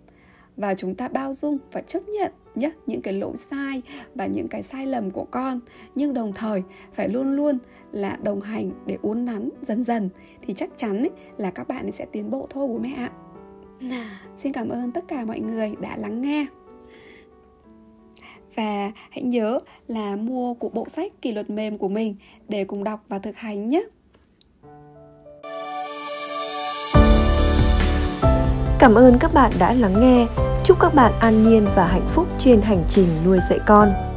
Và 0.56 0.74
chúng 0.74 0.94
ta 0.94 1.08
bao 1.08 1.32
dung 1.32 1.58
và 1.72 1.80
chấp 1.80 2.00
nhận 2.08 2.32
nhé 2.54 2.70
những 2.86 3.02
cái 3.02 3.14
lỗi 3.14 3.36
sai 3.36 3.82
và 4.14 4.26
những 4.26 4.48
cái 4.48 4.62
sai 4.62 4.86
lầm 4.86 5.10
của 5.10 5.24
con. 5.24 5.60
Nhưng 5.94 6.14
đồng 6.14 6.32
thời 6.32 6.62
phải 6.92 7.08
luôn 7.08 7.36
luôn 7.36 7.58
là 7.92 8.18
đồng 8.22 8.40
hành 8.40 8.70
để 8.86 8.98
uốn 9.02 9.24
nắn 9.24 9.48
dần 9.62 9.82
dần. 9.82 10.08
Thì 10.46 10.54
chắc 10.54 10.70
chắn 10.76 10.98
ấy, 10.98 11.10
là 11.36 11.50
các 11.50 11.68
bạn 11.68 11.86
ấy 11.86 11.92
sẽ 11.92 12.06
tiến 12.12 12.30
bộ 12.30 12.46
thôi 12.50 12.68
bố 12.68 12.78
mẹ 12.78 12.94
ạ. 12.96 13.10
Xin 14.36 14.52
cảm 14.52 14.68
ơn 14.68 14.92
tất 14.92 15.04
cả 15.08 15.24
mọi 15.24 15.40
người 15.40 15.74
đã 15.80 15.96
lắng 15.96 16.22
nghe 16.22 16.46
và 18.54 18.92
hãy 19.10 19.22
nhớ 19.22 19.58
là 19.88 20.16
mua 20.16 20.54
của 20.54 20.68
bộ 20.68 20.88
sách 20.88 21.12
kỷ 21.22 21.32
luật 21.32 21.50
mềm 21.50 21.78
của 21.78 21.88
mình 21.88 22.16
để 22.48 22.64
cùng 22.64 22.84
đọc 22.84 23.04
và 23.08 23.18
thực 23.18 23.36
hành 23.36 23.68
nhé. 23.68 23.82
Cảm 28.78 28.94
ơn 28.94 29.18
các 29.20 29.34
bạn 29.34 29.52
đã 29.58 29.74
lắng 29.74 30.00
nghe. 30.00 30.26
Chúc 30.64 30.80
các 30.80 30.94
bạn 30.94 31.12
an 31.20 31.42
nhiên 31.42 31.66
và 31.76 31.86
hạnh 31.86 32.08
phúc 32.08 32.26
trên 32.38 32.62
hành 32.62 32.84
trình 32.88 33.08
nuôi 33.24 33.38
dạy 33.50 33.58
con. 33.66 34.09